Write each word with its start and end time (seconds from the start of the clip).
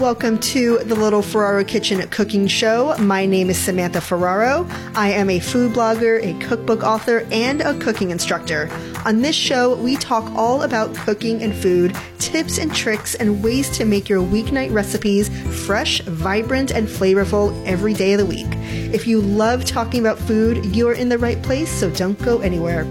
Welcome 0.00 0.38
to 0.38 0.78
the 0.78 0.94
Little 0.94 1.22
Ferraro 1.22 1.64
Kitchen 1.64 2.00
Cooking 2.10 2.46
Show. 2.46 2.96
My 2.98 3.26
name 3.26 3.50
is 3.50 3.58
Samantha 3.58 4.00
Ferraro. 4.00 4.64
I 4.94 5.10
am 5.10 5.28
a 5.28 5.40
food 5.40 5.72
blogger, 5.72 6.22
a 6.22 6.38
cookbook 6.46 6.84
author, 6.84 7.26
and 7.32 7.60
a 7.60 7.76
cooking 7.80 8.10
instructor. 8.10 8.70
On 9.04 9.22
this 9.22 9.34
show, 9.34 9.74
we 9.74 9.96
talk 9.96 10.30
all 10.36 10.62
about 10.62 10.94
cooking 10.94 11.42
and 11.42 11.52
food, 11.52 11.96
tips 12.20 12.58
and 12.58 12.72
tricks, 12.72 13.16
and 13.16 13.42
ways 13.42 13.76
to 13.76 13.84
make 13.84 14.08
your 14.08 14.22
weeknight 14.22 14.72
recipes 14.72 15.30
fresh, 15.66 16.00
vibrant, 16.02 16.70
and 16.70 16.86
flavorful 16.86 17.66
every 17.66 17.92
day 17.92 18.12
of 18.12 18.20
the 18.20 18.26
week. 18.26 18.46
If 18.94 19.08
you 19.08 19.20
love 19.20 19.64
talking 19.64 19.98
about 19.98 20.20
food, 20.20 20.64
you're 20.76 20.92
in 20.92 21.08
the 21.08 21.18
right 21.18 21.42
place, 21.42 21.70
so 21.70 21.90
don't 21.90 22.18
go 22.22 22.38
anywhere. 22.38 22.86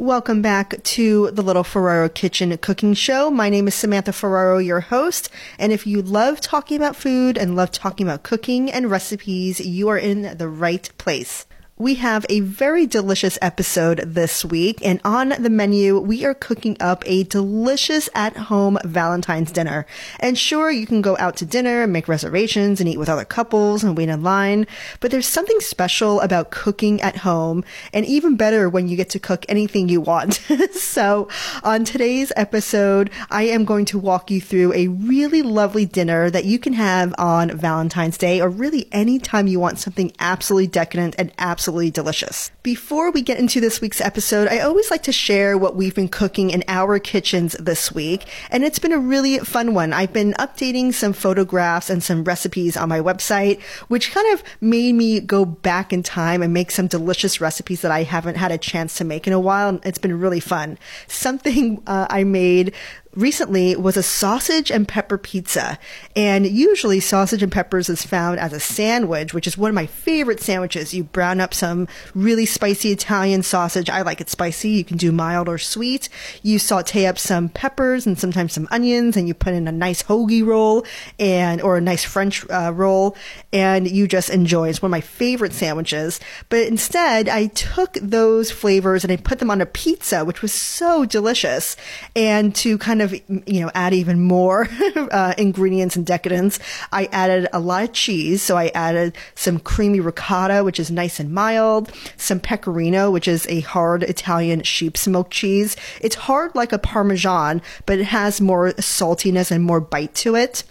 Welcome 0.00 0.40
back 0.40 0.82
to 0.82 1.30
the 1.30 1.42
Little 1.42 1.62
Ferraro 1.62 2.08
Kitchen 2.08 2.56
Cooking 2.56 2.94
Show. 2.94 3.30
My 3.30 3.50
name 3.50 3.68
is 3.68 3.74
Samantha 3.74 4.14
Ferraro, 4.14 4.56
your 4.56 4.80
host. 4.80 5.28
And 5.58 5.72
if 5.72 5.86
you 5.86 6.00
love 6.00 6.40
talking 6.40 6.78
about 6.78 6.96
food 6.96 7.36
and 7.36 7.54
love 7.54 7.70
talking 7.70 8.06
about 8.06 8.22
cooking 8.22 8.72
and 8.72 8.90
recipes, 8.90 9.60
you 9.60 9.88
are 9.88 9.98
in 9.98 10.38
the 10.38 10.48
right 10.48 10.88
place 10.96 11.44
we 11.80 11.94
have 11.94 12.26
a 12.28 12.40
very 12.40 12.86
delicious 12.86 13.38
episode 13.40 14.02
this 14.04 14.44
week. 14.44 14.84
And 14.84 15.00
on 15.02 15.30
the 15.30 15.48
menu, 15.48 15.98
we 15.98 16.26
are 16.26 16.34
cooking 16.34 16.76
up 16.78 17.02
a 17.06 17.24
delicious 17.24 18.10
at 18.14 18.36
home 18.36 18.76
Valentine's 18.84 19.50
dinner. 19.50 19.86
And 20.18 20.36
sure, 20.38 20.70
you 20.70 20.86
can 20.86 21.00
go 21.00 21.16
out 21.16 21.36
to 21.36 21.46
dinner 21.46 21.82
and 21.82 21.90
make 21.90 22.06
reservations 22.06 22.80
and 22.80 22.88
eat 22.88 22.98
with 22.98 23.08
other 23.08 23.24
couples 23.24 23.82
and 23.82 23.96
wait 23.96 24.10
in 24.10 24.22
line. 24.22 24.66
But 25.00 25.10
there's 25.10 25.26
something 25.26 25.58
special 25.60 26.20
about 26.20 26.50
cooking 26.50 27.00
at 27.00 27.16
home 27.16 27.64
and 27.94 28.04
even 28.04 28.36
better 28.36 28.68
when 28.68 28.86
you 28.86 28.96
get 28.98 29.08
to 29.10 29.18
cook 29.18 29.46
anything 29.48 29.88
you 29.88 30.02
want. 30.02 30.34
so 30.72 31.30
on 31.62 31.84
today's 31.84 32.30
episode, 32.36 33.08
I 33.30 33.44
am 33.44 33.64
going 33.64 33.86
to 33.86 33.98
walk 33.98 34.30
you 34.30 34.42
through 34.42 34.74
a 34.74 34.88
really 34.88 35.40
lovely 35.40 35.86
dinner 35.86 36.28
that 36.28 36.44
you 36.44 36.58
can 36.58 36.74
have 36.74 37.14
on 37.16 37.56
Valentine's 37.56 38.18
Day 38.18 38.38
or 38.42 38.50
really 38.50 38.86
anytime 38.92 39.46
you 39.46 39.58
want 39.58 39.78
something 39.78 40.12
absolutely 40.20 40.66
decadent 40.66 41.14
and 41.16 41.32
absolutely 41.38 41.69
absolutely 41.70 41.92
delicious. 41.92 42.50
Before 42.64 43.12
we 43.12 43.22
get 43.22 43.38
into 43.38 43.60
this 43.60 43.80
week's 43.80 44.00
episode, 44.00 44.48
I 44.48 44.58
always 44.58 44.90
like 44.90 45.04
to 45.04 45.12
share 45.12 45.56
what 45.56 45.76
we've 45.76 45.94
been 45.94 46.08
cooking 46.08 46.50
in 46.50 46.64
our 46.66 46.98
kitchens 46.98 47.52
this 47.60 47.92
week, 47.92 48.26
and 48.50 48.64
it's 48.64 48.80
been 48.80 48.90
a 48.90 48.98
really 48.98 49.38
fun 49.38 49.72
one. 49.72 49.92
I've 49.92 50.12
been 50.12 50.32
updating 50.32 50.92
some 50.92 51.12
photographs 51.12 51.88
and 51.88 52.02
some 52.02 52.24
recipes 52.24 52.76
on 52.76 52.88
my 52.88 52.98
website, 52.98 53.62
which 53.86 54.10
kind 54.10 54.34
of 54.34 54.42
made 54.60 54.96
me 54.96 55.20
go 55.20 55.44
back 55.44 55.92
in 55.92 56.02
time 56.02 56.42
and 56.42 56.52
make 56.52 56.72
some 56.72 56.88
delicious 56.88 57.40
recipes 57.40 57.82
that 57.82 57.92
I 57.92 58.02
haven't 58.02 58.36
had 58.36 58.50
a 58.50 58.58
chance 58.58 58.94
to 58.96 59.04
make 59.04 59.28
in 59.28 59.32
a 59.32 59.38
while. 59.38 59.78
It's 59.84 59.98
been 59.98 60.18
really 60.18 60.40
fun. 60.40 60.76
Something 61.06 61.84
uh, 61.86 62.08
I 62.10 62.24
made 62.24 62.74
recently 63.14 63.74
was 63.76 63.96
a 63.96 64.02
sausage 64.02 64.70
and 64.70 64.86
pepper 64.86 65.18
pizza. 65.18 65.78
And 66.14 66.46
usually 66.46 67.00
sausage 67.00 67.42
and 67.42 67.50
peppers 67.50 67.88
is 67.88 68.04
found 68.04 68.38
as 68.38 68.52
a 68.52 68.60
sandwich, 68.60 69.34
which 69.34 69.46
is 69.46 69.58
one 69.58 69.70
of 69.70 69.74
my 69.74 69.86
favorite 69.86 70.40
sandwiches. 70.40 70.94
You 70.94 71.04
brown 71.04 71.40
up 71.40 71.52
some 71.52 71.88
really 72.14 72.46
spicy 72.46 72.92
Italian 72.92 73.42
sausage. 73.42 73.90
I 73.90 74.02
like 74.02 74.20
it 74.20 74.30
spicy. 74.30 74.70
You 74.70 74.84
can 74.84 74.96
do 74.96 75.12
mild 75.12 75.48
or 75.48 75.58
sweet. 75.58 76.08
You 76.42 76.58
saute 76.58 77.06
up 77.06 77.18
some 77.18 77.48
peppers 77.48 78.06
and 78.06 78.18
sometimes 78.18 78.52
some 78.52 78.68
onions 78.70 79.16
and 79.16 79.26
you 79.26 79.34
put 79.34 79.54
in 79.54 79.66
a 79.66 79.72
nice 79.72 80.02
hoagie 80.04 80.46
roll 80.46 80.84
and, 81.18 81.60
or 81.60 81.76
a 81.76 81.80
nice 81.80 82.04
French 82.04 82.48
uh, 82.50 82.72
roll 82.74 83.16
and 83.52 83.90
you 83.90 84.06
just 84.06 84.30
enjoy. 84.30 84.68
It's 84.68 84.82
one 84.82 84.90
of 84.90 84.92
my 84.92 85.00
favorite 85.00 85.52
sandwiches. 85.52 86.20
But 86.48 86.66
instead, 86.68 87.28
I 87.28 87.46
took 87.48 87.94
those 87.94 88.50
flavors 88.50 89.04
and 89.04 89.12
I 89.12 89.16
put 89.16 89.40
them 89.40 89.50
on 89.50 89.60
a 89.60 89.66
pizza, 89.66 90.24
which 90.24 90.42
was 90.42 90.52
so 90.52 91.04
delicious. 91.04 91.76
And 92.14 92.54
to 92.56 92.78
kind 92.78 92.99
kind 93.00 93.12
of, 93.12 93.48
you 93.48 93.60
know, 93.60 93.70
add 93.74 93.94
even 93.94 94.20
more 94.20 94.68
uh, 95.10 95.34
ingredients 95.38 95.96
and 95.96 96.04
decadence, 96.04 96.58
I 96.92 97.06
added 97.06 97.48
a 97.52 97.60
lot 97.60 97.84
of 97.84 97.92
cheese. 97.92 98.42
So 98.42 98.56
I 98.56 98.68
added 98.74 99.16
some 99.34 99.58
creamy 99.58 100.00
ricotta, 100.00 100.64
which 100.64 100.78
is 100.78 100.90
nice 100.90 101.20
and 101.20 101.32
mild, 101.32 101.92
some 102.16 102.40
pecorino, 102.40 103.10
which 103.10 103.28
is 103.28 103.46
a 103.48 103.60
hard 103.60 104.02
Italian 104.02 104.62
sheep's 104.62 105.06
milk 105.06 105.30
cheese. 105.30 105.76
It's 106.00 106.14
hard 106.14 106.54
like 106.54 106.72
a 106.72 106.78
Parmesan, 106.78 107.62
but 107.86 107.98
it 107.98 108.04
has 108.04 108.40
more 108.40 108.72
saltiness 108.72 109.50
and 109.50 109.64
more 109.64 109.80
bite 109.80 110.14
to 110.16 110.34
it. 110.34 110.62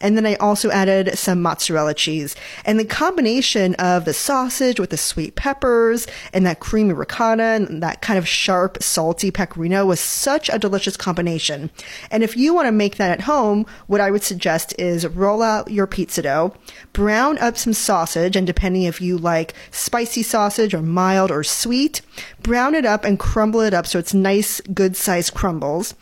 And 0.00 0.16
then 0.16 0.26
I 0.26 0.34
also 0.36 0.70
added 0.70 1.18
some 1.18 1.42
mozzarella 1.42 1.94
cheese. 1.94 2.36
And 2.64 2.78
the 2.78 2.84
combination 2.84 3.74
of 3.76 4.04
the 4.04 4.12
sausage 4.12 4.78
with 4.78 4.90
the 4.90 4.96
sweet 4.96 5.36
peppers 5.36 6.06
and 6.32 6.44
that 6.46 6.60
creamy 6.60 6.92
ricotta 6.92 7.42
and 7.42 7.82
that 7.82 8.02
kind 8.02 8.18
of 8.18 8.28
sharp, 8.28 8.82
salty 8.82 9.30
pecorino 9.30 9.86
was 9.86 10.00
such 10.00 10.48
a 10.50 10.58
delicious 10.58 10.96
combination. 10.96 11.70
And 12.10 12.22
if 12.22 12.36
you 12.36 12.54
want 12.54 12.66
to 12.66 12.72
make 12.72 12.96
that 12.96 13.10
at 13.10 13.22
home, 13.22 13.66
what 13.86 14.00
I 14.00 14.10
would 14.10 14.22
suggest 14.22 14.74
is 14.78 15.06
roll 15.06 15.42
out 15.42 15.70
your 15.70 15.86
pizza 15.86 16.22
dough, 16.22 16.54
brown 16.92 17.38
up 17.38 17.56
some 17.56 17.72
sausage, 17.72 18.36
and 18.36 18.46
depending 18.46 18.82
if 18.82 19.00
you 19.00 19.18
like 19.18 19.54
spicy 19.70 20.22
sausage 20.22 20.74
or 20.74 20.82
mild 20.82 21.30
or 21.30 21.44
sweet, 21.44 22.02
brown 22.42 22.74
it 22.74 22.84
up 22.84 23.04
and 23.04 23.18
crumble 23.18 23.60
it 23.60 23.74
up 23.74 23.86
so 23.86 23.98
it's 23.98 24.14
nice, 24.14 24.60
good 24.72 24.96
sized 24.96 25.34
crumbles. 25.34 25.94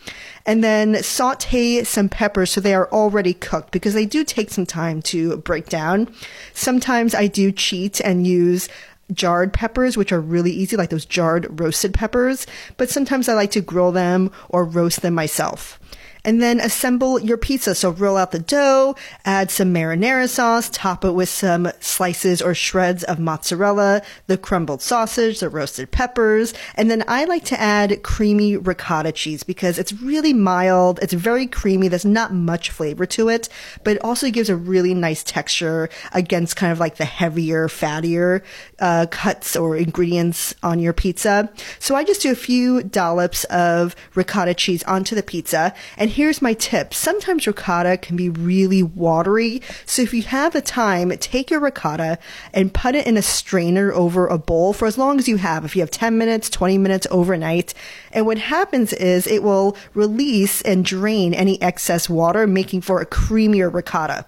And 0.44 0.62
then 0.62 1.03
saute 1.03 1.82
some 1.82 2.09
peppers 2.09 2.53
so 2.53 2.60
they 2.60 2.75
are 2.75 2.91
already 2.92 3.34
cooked 3.34 3.72
because 3.72 3.94
they 3.94 4.06
do 4.06 4.25
take 4.25 4.50
some 4.50 4.66
time 4.66 5.03
to 5.03 5.38
break 5.38 5.69
down. 5.69 6.09
Sometimes 6.54 7.15
I 7.15 7.26
do 7.26 7.50
cheat 7.50 8.00
and 8.00 8.26
use 8.26 8.69
jarred 9.12 9.53
peppers, 9.53 9.97
which 9.97 10.12
are 10.12 10.21
really 10.21 10.50
easy, 10.53 10.77
like 10.77 10.91
those 10.91 11.05
jarred 11.05 11.61
roasted 11.61 11.94
peppers, 11.94 12.47
but 12.77 12.91
sometimes 12.91 13.28
I 13.28 13.34
like 13.34 13.50
to 13.53 13.61
grill 13.61 13.93
them 13.93 14.31
or 14.49 14.65
roast 14.65 15.03
them 15.03 15.15
myself 15.15 15.78
and 16.26 16.42
then 16.42 16.59
assemble 16.60 17.20
your 17.20 17.38
pizza. 17.38 17.75
So 17.75 17.91
roll 17.91 18.16
out 18.16 18.32
the 18.32 18.41
dough, 18.41 18.97
add 19.25 19.50
some 19.50 19.72
marinara 19.72 20.28
sauce, 20.28 20.69
top 20.69 21.04
it 21.04 21.12
with 21.12 21.28
some 21.28 21.70
slices 21.81 22.42
or 22.42 22.53
shreds 22.53 23.04
of 23.04 23.20
mozzarella, 23.20 24.03
the 24.26 24.36
crumbled 24.36 24.82
sausage, 24.82 25.38
the 25.38 25.48
roasted 25.48 25.92
peppers, 25.92 26.53
and 26.75 26.91
then 26.91 27.04
I 27.06 27.25
like 27.25 27.44
to 27.47 27.60
add 27.60 28.03
creamy 28.03 28.56
ricotta 28.56 29.12
cheese 29.12 29.44
because 29.44 29.78
it's 29.78 29.92
really 29.92 30.32
mild. 30.32 30.98
It's 31.00 31.12
very 31.12 31.47
creamy. 31.47 31.86
There's 31.86 32.04
not 32.04 32.34
much 32.34 32.70
flavor 32.70 33.06
to 33.06 33.28
it, 33.28 33.48
but 33.84 33.97
it 33.97 34.04
also 34.04 34.28
gives 34.31 34.50
a 34.50 34.56
really 34.56 34.94
nice 34.94 35.22
texture 35.22 35.88
against 36.12 36.56
kind 36.56 36.72
of 36.72 36.81
like 36.81 36.97
the 36.97 37.04
heavier, 37.04 37.69
fattier 37.69 38.42
uh, 38.81 39.06
cuts 39.10 39.54
or 39.54 39.76
ingredients 39.76 40.54
on 40.65 40.81
your 40.81 40.92
pizza. 40.92 41.48
So 41.78 41.94
I 41.94 42.03
just 42.03 42.22
do 42.22 42.32
a 42.32 42.34
few 42.34 42.82
dollops 42.82 43.44
of 43.44 43.94
ricotta 44.16 44.54
cheese 44.54 44.82
onto 44.84 45.15
the 45.15 45.22
pizza 45.22 45.72
and 45.97 46.10
here's 46.16 46.41
my 46.41 46.54
tip. 46.54 46.94
Sometimes 46.94 47.47
ricotta 47.47 47.99
can 47.99 48.16
be 48.16 48.31
really 48.31 48.82
watery. 48.82 49.60
So 49.84 50.00
if 50.00 50.15
you 50.15 50.22
have 50.22 50.54
the 50.54 50.62
time, 50.62 51.10
take 51.19 51.50
your 51.50 51.60
ricotta 51.60 52.19
and 52.54 52.72
put 52.72 52.94
it 52.94 53.06
in 53.06 53.19
a 53.19 53.22
strainer 53.22 53.93
over 53.93 54.27
a 54.27 54.38
bowl 54.38 54.72
for 54.72 54.87
as 54.87 54.97
long 54.97 55.19
as 55.19 55.28
you 55.28 55.37
have. 55.37 55.66
If 55.66 55.77
you 55.77 55.82
have 55.82 55.91
10 55.91 56.16
minutes, 56.16 56.49
20 56.49 56.78
minutes 56.78 57.06
overnight. 57.10 57.75
And 58.12 58.25
what 58.25 58.38
happens 58.38 58.94
is 58.94 59.27
it 59.27 59.43
will 59.43 59.77
release 59.93 60.62
and 60.62 60.87
drain 60.87 61.34
any 61.34 61.60
excess 61.60 62.09
water, 62.09 62.47
making 62.47 62.81
for 62.81 63.03
a 63.03 63.06
creamier 63.06 63.71
ricotta 63.71 64.25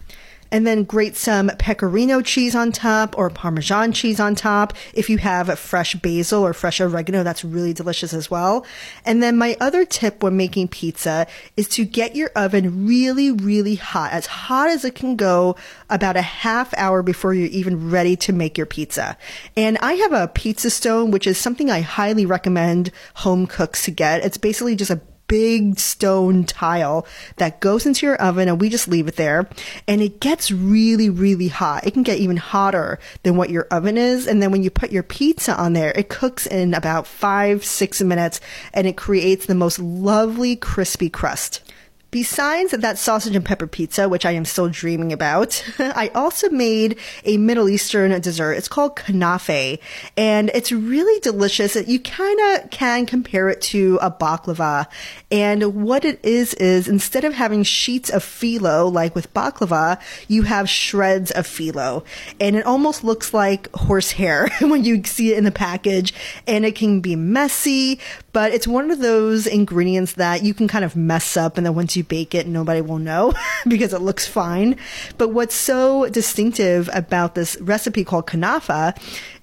and 0.51 0.67
then 0.67 0.85
grate 0.85 1.17
some 1.17 1.51
pecorino 1.59 2.21
cheese 2.21 2.55
on 2.55 2.73
top 2.73 3.17
or 3.19 3.31
parmesan 3.31 3.93
cheese 3.93 4.21
on 4.21 4.35
top. 4.35 4.73
If 4.95 5.11
you 5.11 5.19
have 5.19 5.57
fresh 5.59 5.95
basil 5.97 6.45
or 6.45 6.53
fresh 6.53 6.81
oregano, 6.81 7.23
that's 7.23 7.45
really 7.45 7.73
delicious 7.73 8.13
as 8.13 8.31
well. 8.31 8.65
And 9.05 9.23
then 9.23 9.37
my 9.37 9.57
other 9.61 9.85
tip 9.85 10.23
when 10.23 10.37
making 10.37 10.69
pizza 10.69 11.27
is 11.57 11.69
to 11.69 11.85
get 11.85 12.17
your 12.17 12.31
oven 12.35 12.87
really, 12.87 13.33
really 13.33 13.75
hot, 13.77 14.13
as 14.13 14.27
hot 14.27 14.69
as 14.69 14.85
it 14.85 14.95
can 14.95 15.17
go 15.17 15.57
about 15.91 16.17
a 16.17 16.23
half 16.23 16.73
hour 16.77 17.03
before 17.03 17.35
you're 17.35 17.49
even 17.49 17.91
ready 17.91 18.17
to 18.17 18.33
make 18.33 18.57
your 18.57 18.67
pizza. 18.67 19.17
And 19.57 19.79
I 19.79 19.95
have 19.95 20.13
a 20.13 20.29
pizza 20.29 20.71
stone, 20.71 21.11
which 21.11 21.27
is 21.27 21.39
something 21.39 21.71
I 21.71 21.81
highly 21.81 22.27
recommend 22.27 22.91
home 23.15 23.47
cooks 23.47 23.85
to 23.85 23.91
get. 23.91 24.25
It's 24.25 24.39
basically 24.39 24.77
just 24.77 24.91
a 24.91 25.01
big 25.29 25.79
stone 25.79 26.45
tile 26.45 27.07
that 27.37 27.61
goes 27.61 27.87
into 27.87 28.07
your 28.07 28.17
oven 28.17 28.49
and 28.49 28.61
we 28.61 28.69
just 28.69 28.89
leave 28.89 29.07
it 29.09 29.17
there. 29.17 29.49
And 29.87 30.03
it 30.03 30.21
gets 30.21 30.51
really 30.51 31.09
really 31.11 31.49
hot. 31.49 31.87
It 31.87 31.93
can 31.93 32.03
get 32.03 32.19
even 32.19 32.37
hotter 32.37 32.99
than 33.23 33.37
what 33.37 33.51
your 33.51 33.67
oven 33.71 33.97
is. 33.97 34.27
And 34.27 34.43
then 34.43 34.51
when 34.51 34.63
you 34.63 34.71
put 34.71 34.91
your 34.91 35.03
pizza 35.03 35.55
on 35.55 35.75
there 35.75 35.93
it 35.93 36.09
cooks 36.09 36.47
in 36.47 36.75
about 36.75 37.07
five 37.07 37.65
six 37.65 38.03
minutes 38.03 38.41
and 38.75 38.87
it 38.87 38.97
creates 38.97 39.47
the 39.47 39.55
most 39.55 39.79
lovely 39.79 40.57
crispy 40.57 41.09
crust 41.09 41.63
Besides 42.11 42.71
that 42.71 42.97
sausage 42.97 43.37
and 43.37 43.45
pepper 43.45 43.67
pizza, 43.67 44.09
which 44.09 44.25
I 44.25 44.31
am 44.31 44.47
still 44.47 44.71
dreaming 44.71 45.13
about, 45.13 45.63
I 45.79 46.09
also 46.15 46.49
made 46.49 46.99
a 47.25 47.37
Middle 47.37 47.69
Eastern 47.69 48.19
dessert. 48.23 48.55
It's 48.55 48.67
called 48.67 48.97
kanafe, 48.97 49.79
and 50.17 50.51
it's 50.55 50.73
really 50.73 51.21
delicious. 51.21 51.77
You 51.77 52.01
kind 52.01 52.41
of 52.41 52.71
can 52.71 53.05
compare 53.05 53.51
it 53.51 53.61
to 53.63 53.99
a 54.01 54.11
baklava. 54.11 54.87
And 55.31 55.85
what 55.85 56.07
it 56.07 56.19
is, 56.25 56.55
is 56.55 56.89
instead 56.89 57.25
of 57.25 57.35
having 57.35 57.63
sheets 57.63 58.09
of 58.09 58.25
phyllo, 58.25 58.91
like 58.91 59.15
with 59.15 59.33
baklava, 59.35 60.01
you 60.29 60.45
have 60.45 60.71
shreds 60.71 61.31
of 61.33 61.47
phyllo. 61.47 62.05
And 62.41 62.57
it 62.57 62.65
almost 62.65 63.05
looks 63.05 63.35
like 63.35 63.71
horsehair 63.75 64.49
when 64.63 64.83
you 64.83 65.05
see 65.05 65.35
it 65.35 65.39
in 65.39 65.45
the 65.45 65.51
package. 65.51 66.15
And 66.47 66.65
it 66.65 66.75
can 66.75 67.01
be 67.01 67.17
messy, 67.17 68.01
but 68.39 68.55
it's 68.55 68.69
one 68.69 68.93
of 68.93 69.01
those 69.01 69.49
ingredients 69.49 70.13
that 70.13 70.45
you 70.45 70.55
can 70.55 70.69
kind 70.69 70.85
of 70.85 70.95
mess 70.95 71.37
up 71.37 71.57
and 71.57 71.67
then 71.67 71.75
once 71.75 71.97
you 71.97 72.05
bake 72.05 72.37
it, 72.37 72.47
nobody 72.47 72.81
will 72.81 73.01
know 73.01 73.35
because 73.67 73.93
it 73.93 74.01
looks 74.01 74.29
fine. 74.29 74.77
But 75.17 75.31
what's 75.31 75.57
so 75.57 76.09
distinctive 76.09 76.89
about 76.93 77.35
this 77.35 77.61
recipe 77.61 78.05
called 78.05 78.29
kanafa 78.29 78.97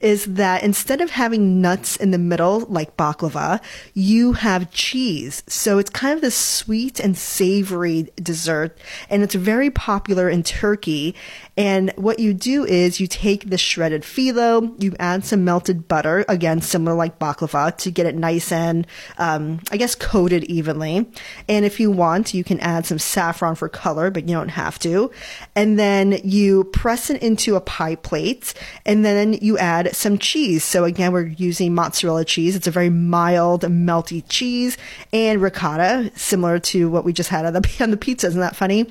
is 0.06 0.26
that 0.26 0.62
instead 0.62 1.02
of 1.02 1.10
having 1.10 1.60
nuts 1.62 1.96
in 1.96 2.12
the 2.12 2.18
middle 2.20 2.60
like 2.70 2.96
baklava, 2.96 3.60
you 3.96 4.34
have 4.34 4.70
cheese. 4.70 5.42
So 5.48 5.80
it's 5.80 5.90
kind 5.90 6.14
of 6.14 6.22
this 6.22 6.38
sweet 6.38 7.00
and 7.00 7.18
savory 7.18 8.12
dessert 8.18 8.78
and 9.10 9.24
it's 9.24 9.34
very 9.34 9.72
popular 9.72 10.30
in 10.30 10.44
Turkey. 10.44 11.16
And 11.58 11.92
what 11.96 12.20
you 12.20 12.36
do 12.36 12.66
is 12.66 13.00
you 13.00 13.08
take 13.08 13.50
the 13.50 13.58
shredded 13.58 14.04
phyllo, 14.04 14.80
you 14.82 14.94
add 15.00 15.26
some 15.26 15.44
melted 15.44 15.88
butter, 15.88 16.24
again, 16.30 16.62
similar 16.62 16.96
like 16.96 17.18
baklava 17.18 17.76
to 17.78 17.90
get 17.90 18.06
it 18.06 18.14
nice 18.14 18.52
and, 18.52 18.86
um, 19.18 19.60
I 19.72 19.78
guess 19.78 19.96
coated 19.96 20.44
evenly. 20.44 21.10
And 21.50 21.66
if 21.66 21.80
you 21.80 21.90
want, 21.90 22.36
you 22.36 22.44
can 22.44 22.60
add 22.60 22.86
some 22.86 23.00
saffron 23.00 23.56
for 23.56 23.70
color, 23.70 24.12
but 24.12 24.30
you 24.30 24.36
don't 24.36 24.50
have 24.50 24.78
to. 24.80 25.10
And 25.56 25.80
then 25.80 26.20
you 26.24 26.66
press 26.66 27.10
it 27.10 27.24
into 27.24 27.56
a 27.56 27.62
pie 27.62 27.96
plate 27.96 28.54
and 28.86 29.04
then 29.04 29.34
you 29.34 29.58
add 29.58 29.95
some 29.96 30.18
cheese. 30.18 30.64
So 30.64 30.84
again, 30.84 31.12
we're 31.12 31.28
using 31.28 31.74
mozzarella 31.74 32.26
cheese. 32.26 32.56
It's 32.56 32.68
a 32.68 32.72
very 32.72 32.90
mild, 32.90 33.62
melty 33.62 34.24
cheese 34.28 34.78
and 35.14 35.42
ricotta, 35.42 36.12
similar 36.16 36.60
to 36.60 36.90
what 36.90 37.04
we 37.06 37.14
just 37.14 37.30
had 37.30 37.46
on 37.46 37.54
the, 37.54 37.78
on 37.82 37.92
the 37.92 37.98
pizza. 37.98 38.28
Isn't 38.28 38.42
that 38.42 38.56
funny? 38.56 38.90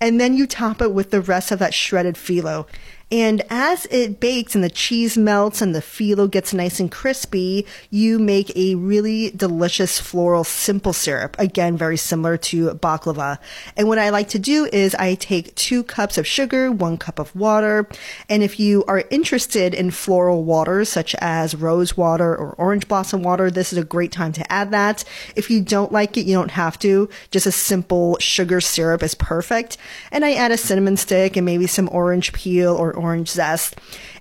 And 0.00 0.20
then 0.20 0.36
you 0.36 0.46
top 0.46 0.82
it 0.82 0.92
with 0.92 1.10
the 1.10 1.22
rest 1.22 1.50
of 1.50 1.58
that 1.58 1.72
shredded 1.72 2.16
phyllo. 2.16 2.66
And 3.10 3.42
as 3.50 3.86
it 3.92 4.18
bakes 4.18 4.56
and 4.56 4.64
the 4.64 4.70
cheese 4.70 5.16
melts 5.16 5.62
and 5.62 5.72
the 5.72 5.80
phyllo 5.80 6.28
gets 6.28 6.52
nice 6.52 6.80
and 6.80 6.90
crispy, 6.90 7.64
you 7.88 8.18
make 8.18 8.54
a 8.56 8.74
really 8.74 9.30
delicious 9.30 10.00
floral 10.00 10.42
simple 10.42 10.92
syrup. 10.92 11.36
Again, 11.38 11.76
very 11.76 11.96
similar 11.96 12.36
to 12.38 12.70
baklava. 12.70 13.38
And 13.76 13.86
what 13.86 14.00
I 14.00 14.10
like 14.10 14.28
to 14.30 14.40
do 14.40 14.68
is 14.72 14.96
I 14.96 15.14
take 15.14 15.54
two 15.54 15.84
cups 15.84 16.18
of 16.18 16.26
sugar, 16.26 16.72
one 16.72 16.96
cup 16.96 17.20
of 17.20 17.34
water. 17.36 17.88
And 18.28 18.42
if 18.42 18.58
you 18.58 18.84
are 18.88 19.04
interested 19.10 19.72
in 19.72 19.92
floral 19.92 20.42
waters 20.42 20.88
such 20.88 21.14
as 21.20 21.54
rose 21.54 21.96
water 21.96 22.36
or 22.36 22.54
orange 22.54 22.88
blossom 22.88 23.22
water, 23.22 23.52
this 23.52 23.72
is 23.72 23.78
a 23.78 23.84
great 23.84 24.10
time 24.10 24.32
to 24.32 24.52
add 24.52 24.72
that. 24.72 25.04
If 25.36 25.48
you 25.48 25.60
don't 25.62 25.92
like 25.92 26.16
it, 26.16 26.26
you 26.26 26.34
don't 26.34 26.50
have 26.50 26.76
to. 26.80 27.08
Just 27.30 27.46
a 27.46 27.52
simple 27.52 28.18
sugar 28.18 28.60
syrup 28.60 29.04
is 29.04 29.14
perfect. 29.14 29.76
And 30.10 30.24
I 30.24 30.34
add 30.34 30.50
a 30.50 30.56
cinnamon 30.56 30.96
stick 30.96 31.36
and 31.36 31.46
maybe 31.46 31.68
some 31.68 31.88
orange 31.92 32.32
peel 32.32 32.74
or 32.74 32.95
orange 32.96 33.28
zest. 33.28 33.76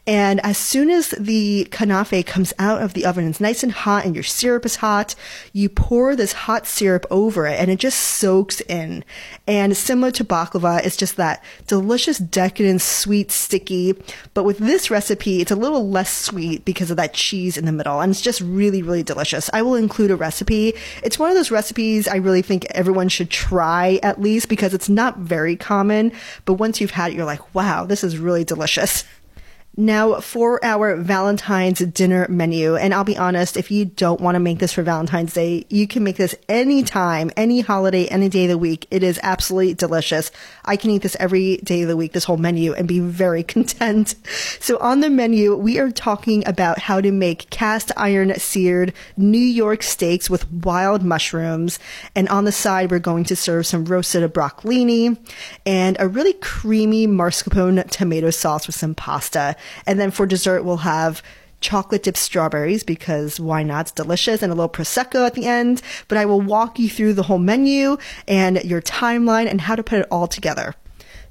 And 0.08 0.40
as 0.42 0.58
soon 0.58 0.92
as 0.92 1.10
the 1.20 1.68
kanafe 1.72 2.26
comes 2.28 2.54
out 2.60 2.82
of 2.82 2.94
the 2.94 3.06
oven, 3.06 3.28
it's 3.28 3.40
nice 3.40 3.64
and 3.64 3.72
hot 3.72 4.06
and 4.06 4.14
your 4.14 4.24
syrup 4.24 4.64
is 4.64 4.78
hot, 4.78 5.16
you 5.52 5.68
pour 5.68 6.16
this 6.16 6.34
hot 6.34 6.68
syrup 6.68 7.08
over 7.10 7.48
it 7.48 7.60
and 7.60 7.72
it 7.72 7.80
just 7.80 8.00
soaks 8.00 8.62
in. 8.62 9.04
And 9.48 9.76
similar 9.76 10.12
to 10.12 10.24
baklava, 10.24 10.86
it's 10.86 10.96
just 10.96 11.16
that 11.18 11.44
delicious, 11.66 12.20
decadent, 12.20 12.82
sweet, 12.82 13.32
sticky. 13.32 13.96
But 14.36 14.44
with 14.44 14.60
this 14.60 14.92
recipe, 14.92 15.42
it's 15.42 15.52
a 15.52 15.56
little 15.56 15.90
less 15.90 16.16
sweet 16.16 16.66
because 16.66 16.92
of 16.92 16.98
that 16.98 17.16
cheese 17.16 17.58
in 17.58 17.66
the 17.66 17.72
middle. 17.72 18.00
And 18.00 18.12
it's 18.12 18.22
just 18.22 18.42
really, 18.42 18.84
really 18.84 19.04
delicious. 19.04 19.50
I 19.54 19.64
will 19.64 19.76
include 19.76 20.12
a 20.12 20.16
recipe. 20.16 20.74
It's 21.02 21.18
one 21.18 21.32
of 21.32 21.36
those 21.36 21.50
recipes 21.50 22.08
I 22.08 22.18
really 22.18 22.44
think 22.44 22.66
everyone 22.66 23.10
should 23.10 23.32
try 23.32 24.00
at 24.04 24.22
least 24.22 24.50
because 24.50 24.76
it's 24.76 24.90
not 24.90 25.18
very 25.18 25.56
common. 25.56 26.12
But 26.46 26.54
once 26.54 26.80
you've 26.80 26.92
had 26.92 27.12
it, 27.12 27.16
you're 27.16 27.26
like, 27.26 27.56
wow, 27.56 27.86
this 27.86 28.04
is 28.04 28.20
really 28.20 28.44
delicious. 28.44 29.04
Now, 29.78 30.22
for 30.22 30.64
our 30.64 30.96
Valentine's 30.96 31.80
dinner 31.80 32.28
menu, 32.30 32.78
and 32.78 32.94
I'll 32.94 33.04
be 33.04 33.18
honest, 33.18 33.58
if 33.58 33.72
you 33.72 33.84
don't 33.84 34.22
want 34.22 34.36
to 34.36 34.40
make 34.40 34.60
this 34.60 34.72
for 34.72 34.84
Valentine's 34.84 35.34
Day, 35.34 35.66
you 35.70 35.86
can 35.86 36.02
make 36.02 36.16
this 36.16 36.34
anytime, 36.48 37.30
any 37.36 37.60
holiday, 37.60 38.06
any 38.06 38.30
day 38.30 38.46
of 38.46 38.52
the 38.52 38.58
week. 38.58 38.88
It 38.90 39.04
is 39.04 39.20
absolutely 39.22 39.74
delicious. 39.74 40.32
I 40.64 40.78
can 40.78 40.92
eat 40.92 41.02
this 41.02 41.18
every 41.20 41.58
day 41.58 41.82
of 41.82 41.90
the 41.90 41.98
week, 41.98 42.14
this 42.14 42.24
whole 42.24 42.38
menu, 42.38 42.72
and 42.72 42.88
be 42.88 43.02
very 43.02 43.44
content. 43.56 44.16
So 44.62 44.78
on 44.80 45.02
the 45.02 45.10
menu, 45.10 45.58
we 45.58 45.78
are 45.78 45.92
talking 45.92 46.48
about 46.48 46.80
how 46.80 47.02
to 47.02 47.12
make 47.12 47.50
cast 47.50 47.92
iron 47.98 48.34
seared 48.40 48.94
New 49.18 49.38
York 49.38 49.84
steaks 49.84 50.30
with 50.30 50.50
wild 50.50 51.04
mushrooms. 51.04 51.80
And 52.16 52.30
on 52.30 52.46
the 52.46 52.54
side, 52.54 52.92
we're 52.92 53.00
going 53.00 53.26
to 53.26 53.36
serve 53.36 53.68
some 53.68 53.84
roasted 53.84 54.34
broccolini 54.34 55.18
and 55.66 55.98
a 56.00 56.08
really 56.08 56.34
creamy 56.34 57.08
mascarpone 57.08 57.90
tomato 57.90 58.30
sauce 58.30 58.68
with 58.68 58.76
some 58.78 58.96
pasta. 58.96 59.58
And 59.86 60.00
then 60.00 60.12
for 60.12 60.26
dessert, 60.26 60.64
we'll 60.64 60.78
have 60.78 61.22
chocolate 61.62 62.04
dipped 62.04 62.18
strawberries 62.18 62.84
because 62.84 63.40
why 63.40 63.64
not? 63.64 63.82
It's 63.82 63.92
delicious 63.92 64.42
and 64.44 64.52
a 64.52 64.56
little 64.56 64.70
prosecco 64.70 65.26
at 65.26 65.34
the 65.34 65.46
end. 65.46 65.82
But 66.08 66.18
I 66.18 66.26
will 66.26 66.42
walk 66.42 66.80
you 66.80 66.90
through 66.90 67.14
the 67.14 67.24
whole 67.24 67.40
menu 67.40 67.98
and 68.28 68.64
your 68.64 68.82
timeline 68.82 69.50
and 69.50 69.62
how 69.62 69.76
to 69.76 69.84
put 69.84 70.00
it 70.00 70.08
all 70.12 70.28
together. 70.28 70.76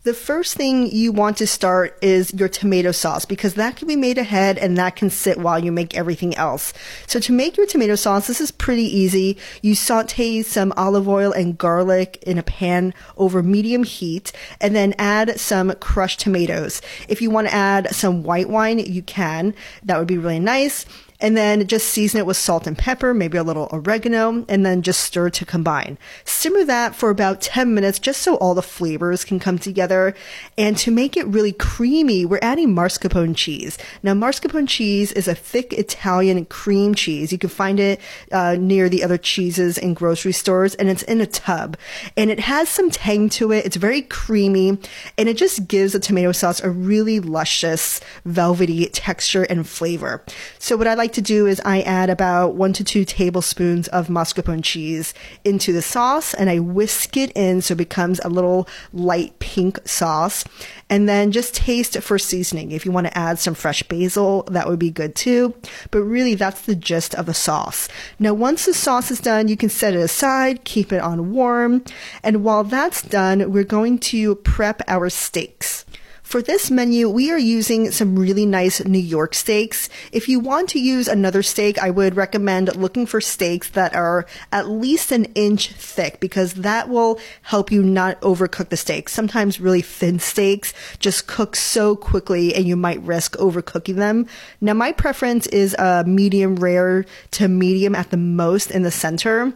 The 0.05 0.13
first 0.13 0.55
thing 0.55 0.95
you 0.95 1.13
want 1.13 1.39
to 1.39 1.47
start 1.47 1.97
is 2.03 2.35
your 2.35 2.51
tomato 2.51 2.93
sauce 2.93 3.25
because 3.25 3.55
that 3.55 3.77
can 3.77 3.89
be 3.89 3.97
made 3.97 4.19
ahead 4.19 4.59
and 4.59 4.77
that 4.77 4.97
can 4.97 5.09
sit 5.09 5.39
while 5.39 5.59
you 5.59 5.73
make 5.73 5.97
everything 5.97 6.37
else. 6.37 6.75
So 7.07 7.19
to 7.21 7.33
make 7.33 7.57
your 7.57 7.65
tomato 7.65 7.95
sauce, 7.95 8.27
this 8.27 8.39
is 8.39 8.51
pretty 8.51 8.83
easy. 8.83 9.39
You 9.63 9.75
saute 9.75 10.43
some 10.43 10.75
olive 10.77 11.09
oil 11.09 11.33
and 11.33 11.57
garlic 11.57 12.19
in 12.21 12.37
a 12.37 12.43
pan 12.43 12.93
over 13.17 13.43
medium 13.43 13.83
heat 13.83 14.31
and 14.61 14.77
then 14.77 14.95
add 14.99 15.41
some 15.41 15.73
crushed 15.77 16.21
tomatoes. 16.21 16.83
If 17.09 17.23
you 17.23 17.31
want 17.31 17.49
to 17.49 17.55
add 17.55 17.95
some 17.95 18.25
white 18.25 18.51
wine, 18.51 18.81
you 18.81 19.01
can. 19.01 19.55
That 19.85 19.99
would 19.99 20.09
be 20.09 20.19
really 20.19 20.39
nice 20.39 20.85
and 21.25 21.39
then 21.39 21.67
just 21.67 21.89
season 21.89 22.21
it 22.21 22.27
with 22.27 22.37
salt 22.37 22.67
and 22.67 22.77
pepper, 22.77 23.15
maybe 23.15 23.39
a 23.39 23.43
little 23.43 23.71
oregano, 23.73 24.45
and 24.47 24.67
then 24.67 24.83
just 24.83 25.01
stir 25.01 25.31
to 25.31 25.47
combine. 25.47 25.97
Simmer 26.27 26.67
that 26.67 26.95
for 26.95 27.09
about 27.09 27.41
10 27.41 27.73
minutes 27.73 27.99
just 27.99 28.21
so 28.21 28.35
all 28.37 28.53
the 28.53 28.61
flavors 28.61 29.25
can 29.25 29.41
come 29.41 29.59
together. 29.59 30.15
And 30.59 30.77
to 30.77 30.91
make 30.91 31.17
it 31.17 31.27
really 31.27 31.53
creamy, 31.53 32.27
we're 32.27 32.41
adding 32.43 32.75
mascarpone 32.75 33.35
cheese. 33.35 33.79
Now, 34.03 34.13
mascarpone 34.13 34.69
cheese 34.69 35.13
is 35.13 35.27
a 35.27 35.35
thick 35.35 35.73
Italian 35.73 36.45
cream 36.45 36.95
cheese. 36.95 37.33
You 37.33 37.39
can 37.39 37.49
find 37.49 37.81
it 37.81 38.03
uh, 38.31 38.57
near 38.61 38.91
the 38.91 39.03
other 39.03 39.17
cheeses 39.17 39.79
in 39.79 39.95
grocery 39.95 40.33
stores, 40.33 40.75
and 40.75 40.91
it's 40.91 41.05
in 41.05 41.23
a 41.23 41.27
tub. 41.27 41.79
And 42.19 42.31
it 42.31 42.41
has 42.41 42.69
some 42.69 42.91
tang 42.91 43.31
to 43.31 43.51
it. 43.51 43.65
It's 43.65 43.77
very 43.77 44.03
creamy, 44.03 44.79
and 45.17 45.31
it 45.31 45.39
just 45.39 45.69
gives 45.69 45.95
the 45.95 46.01
tomato 46.01 46.33
sauce 46.33 46.61
a 46.61 46.69
really 46.69 47.19
luscious, 47.19 48.03
velvety 48.27 48.85
texture 48.89 49.45
and 49.45 49.67
flavor. 49.67 50.23
So 50.59 50.77
what 50.77 50.87
I 50.87 50.93
like 50.93 51.14
to 51.15 51.23
do 51.23 51.47
is 51.47 51.61
I 51.65 51.83
add 51.83 52.11
about 52.11 52.55
one 52.55 52.73
to 52.75 52.85
two 52.85 53.05
tablespoons 53.05 53.89
of 53.89 54.09
mascarpone 54.09 54.63
cheese 54.63 55.15
into 55.45 55.73
the 55.73 55.83
sauce 55.83 56.35
and 56.35 56.51
I 56.51 56.59
whisk 56.59 57.17
it 57.17 57.33
in 57.35 57.63
so 57.63 57.73
it 57.73 57.79
becomes 57.79 58.21
a 58.21 58.29
little 58.29 58.69
light 58.93 59.39
pink 59.39 59.79
sauce. 59.87 60.45
And 60.91 61.09
then 61.09 61.33
just 61.33 61.55
taste 61.55 61.97
it 61.97 62.03
for 62.03 62.19
seasoning. 62.19 62.71
If 62.71 62.85
you 62.85 62.93
want 62.93 63.07
to 63.07 63.19
add 63.19 63.39
some 63.39 63.55
fresh 63.55 63.83
basil, 63.85 64.43
that 64.45 64.69
would 64.69 64.79
be 64.79 64.91
good 64.91 65.15
too. 65.15 65.55
But 65.91 66.03
really, 66.03 66.35
that's 66.35 66.63
the 66.63 66.77
gist 66.77 67.15
of 67.15 67.27
the 67.27 67.35
sauce. 67.35 67.89
Now, 68.19 68.35
once 68.35 68.67
the 68.67 68.75
sauce 68.75 69.11
is 69.11 69.19
done, 69.19 69.49
you 69.49 69.57
can 69.57 69.71
set 69.71 69.95
it 69.95 70.01
aside, 70.01 70.65
keep 70.65 70.93
it 70.93 71.01
on 71.01 71.33
warm. 71.33 71.85
And 72.23 72.45
while 72.45 72.65
that's 72.65 73.01
done, 73.01 73.51
we're 73.51 73.65
going 73.65 73.99
to 74.01 74.37
prep 74.37 74.83
our 74.87 75.09
steaks. 75.09 75.84
For 76.25 76.41
this 76.43 76.71
menu, 76.71 77.11
we 77.11 77.31
are 77.31 77.39
using 77.39 77.93
some 77.93 78.19
really 78.19 78.47
nice 78.47 78.83
New 78.85 78.99
York 78.99 79.35
steaks. 79.35 79.91
If 80.11 80.27
you 80.27 80.41
want 80.41 80.71
to 80.71 80.81
use 80.81 81.07
another 81.07 81.43
steak, 81.43 81.79
I 81.79 81.91
would 81.91 82.17
recommend 82.17 82.75
looking 82.75 83.07
for 83.07 83.21
steaks 83.21 83.69
that 83.71 83.95
are 83.95 84.27
at 84.51 84.69
least 84.69 85.13
an 85.13 85.27
inch 85.37 85.73
thick 85.73 86.19
because 86.21 86.55
that 86.55 86.89
will 86.89 87.21
help 87.43 87.71
you 87.71 87.83
not 87.83 88.21
overcook 88.23 88.71
the 88.71 88.77
steak. 88.77 89.11
Sometimes 89.11 89.61
really 89.61 89.83
thin 89.83 90.19
steaks 90.19 90.73
just 90.99 91.29
cook 91.29 91.55
so 91.55 91.95
quickly 91.95 92.55
and 92.55 92.67
you 92.67 92.75
might 92.75 93.03
risk 93.03 93.37
overcooking 93.37 93.97
them. 93.97 94.27
Now, 94.63 94.73
my 94.75 94.93
preference 94.93 95.47
is 95.49 95.75
a 95.79 96.05
medium 96.05 96.57
rare 96.57 97.05
to 97.33 97.49
medium 97.49 97.95
at 97.95 98.11
the 98.11 98.17
most 98.17 98.71
in 98.71 98.83
the 98.83 98.91
center. 98.91 99.53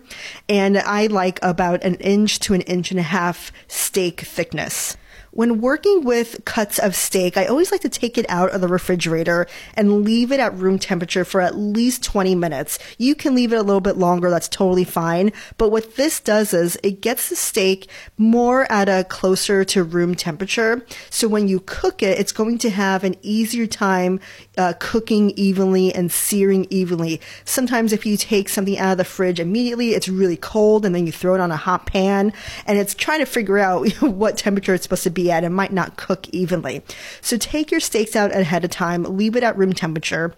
And 0.50 0.78
I 0.78 1.06
like 1.06 1.40
about 1.42 1.82
an 1.82 1.94
inch 1.94 2.38
to 2.40 2.54
an 2.54 2.60
inch 2.60 2.90
and 2.90 3.00
a 3.00 3.04
half 3.04 3.50
steak 3.68 4.20
thickness. 4.20 4.96
When 5.38 5.60
working 5.60 6.02
with 6.02 6.44
cuts 6.44 6.80
of 6.80 6.96
steak, 6.96 7.36
I 7.36 7.46
always 7.46 7.70
like 7.70 7.82
to 7.82 7.88
take 7.88 8.18
it 8.18 8.26
out 8.28 8.50
of 8.50 8.60
the 8.60 8.66
refrigerator 8.66 9.46
and 9.74 10.02
leave 10.02 10.32
it 10.32 10.40
at 10.40 10.52
room 10.56 10.80
temperature 10.80 11.24
for 11.24 11.40
at 11.40 11.54
least 11.54 12.02
20 12.02 12.34
minutes. 12.34 12.76
You 12.98 13.14
can 13.14 13.36
leave 13.36 13.52
it 13.52 13.58
a 13.58 13.62
little 13.62 13.80
bit 13.80 13.96
longer, 13.96 14.30
that's 14.30 14.48
totally 14.48 14.82
fine. 14.82 15.30
But 15.56 15.70
what 15.70 15.94
this 15.94 16.18
does 16.18 16.52
is 16.52 16.76
it 16.82 17.02
gets 17.02 17.28
the 17.28 17.36
steak 17.36 17.88
more 18.16 18.66
at 18.68 18.88
a 18.88 19.04
closer 19.04 19.64
to 19.66 19.84
room 19.84 20.16
temperature. 20.16 20.84
So 21.08 21.28
when 21.28 21.46
you 21.46 21.60
cook 21.60 22.02
it, 22.02 22.18
it's 22.18 22.32
going 22.32 22.58
to 22.58 22.70
have 22.70 23.04
an 23.04 23.14
easier 23.22 23.68
time 23.68 24.18
uh, 24.58 24.74
cooking 24.78 25.30
evenly 25.30 25.94
and 25.94 26.10
searing 26.12 26.66
evenly. 26.68 27.20
Sometimes 27.44 27.92
if 27.92 28.04
you 28.04 28.16
take 28.16 28.48
something 28.48 28.76
out 28.76 28.92
of 28.92 28.98
the 28.98 29.04
fridge 29.04 29.40
immediately, 29.40 29.90
it's 29.90 30.08
really 30.08 30.36
cold 30.36 30.84
and 30.84 30.94
then 30.94 31.06
you 31.06 31.12
throw 31.12 31.34
it 31.34 31.40
on 31.40 31.50
a 31.50 31.56
hot 31.56 31.86
pan 31.86 32.32
and 32.66 32.78
it's 32.78 32.94
trying 32.94 33.20
to 33.20 33.26
figure 33.26 33.58
out 33.58 33.88
what 34.02 34.36
temperature 34.36 34.74
it's 34.74 34.82
supposed 34.82 35.04
to 35.04 35.10
be 35.10 35.30
at 35.30 35.44
and 35.44 35.54
might 35.54 35.72
not 35.72 35.96
cook 35.96 36.28
evenly. 36.30 36.82
So 37.20 37.36
take 37.36 37.70
your 37.70 37.80
steaks 37.80 38.16
out 38.16 38.34
ahead 38.34 38.64
of 38.64 38.70
time, 38.70 39.04
leave 39.04 39.36
it 39.36 39.42
at 39.42 39.56
room 39.56 39.72
temperature. 39.72 40.34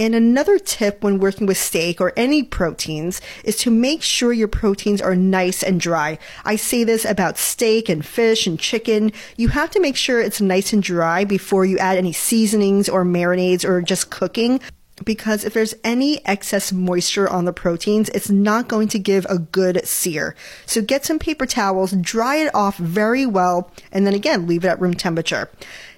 And 0.00 0.14
another 0.14 0.58
tip 0.58 1.04
when 1.04 1.18
working 1.18 1.46
with 1.46 1.58
steak 1.58 2.00
or 2.00 2.14
any 2.16 2.42
proteins 2.42 3.20
is 3.44 3.58
to 3.58 3.70
make 3.70 4.02
sure 4.02 4.32
your 4.32 4.48
proteins 4.48 5.02
are 5.02 5.14
nice 5.14 5.62
and 5.62 5.78
dry. 5.78 6.18
I 6.42 6.56
say 6.56 6.84
this 6.84 7.04
about 7.04 7.36
steak 7.36 7.90
and 7.90 8.04
fish 8.04 8.46
and 8.46 8.58
chicken. 8.58 9.12
You 9.36 9.48
have 9.48 9.68
to 9.72 9.80
make 9.80 9.96
sure 9.96 10.18
it's 10.18 10.40
nice 10.40 10.72
and 10.72 10.82
dry 10.82 11.24
before 11.24 11.66
you 11.66 11.76
add 11.76 11.98
any 11.98 12.14
seasonings 12.14 12.88
or 12.88 13.04
marinades 13.04 13.62
or 13.62 13.82
just 13.82 14.08
cooking 14.08 14.62
because 15.04 15.44
if 15.44 15.54
there's 15.54 15.74
any 15.82 16.24
excess 16.26 16.72
moisture 16.72 17.28
on 17.28 17.44
the 17.44 17.52
proteins, 17.52 18.08
it's 18.10 18.30
not 18.30 18.68
going 18.68 18.88
to 18.88 18.98
give 18.98 19.26
a 19.28 19.38
good 19.38 19.86
sear. 19.86 20.34
So 20.66 20.82
get 20.82 21.04
some 21.04 21.18
paper 21.18 21.46
towels, 21.46 21.92
dry 21.92 22.36
it 22.36 22.54
off 22.54 22.76
very 22.76 23.26
well, 23.26 23.70
and 23.92 24.06
then 24.06 24.14
again, 24.14 24.46
leave 24.46 24.64
it 24.64 24.68
at 24.68 24.80
room 24.80 24.94
temperature. 24.94 25.50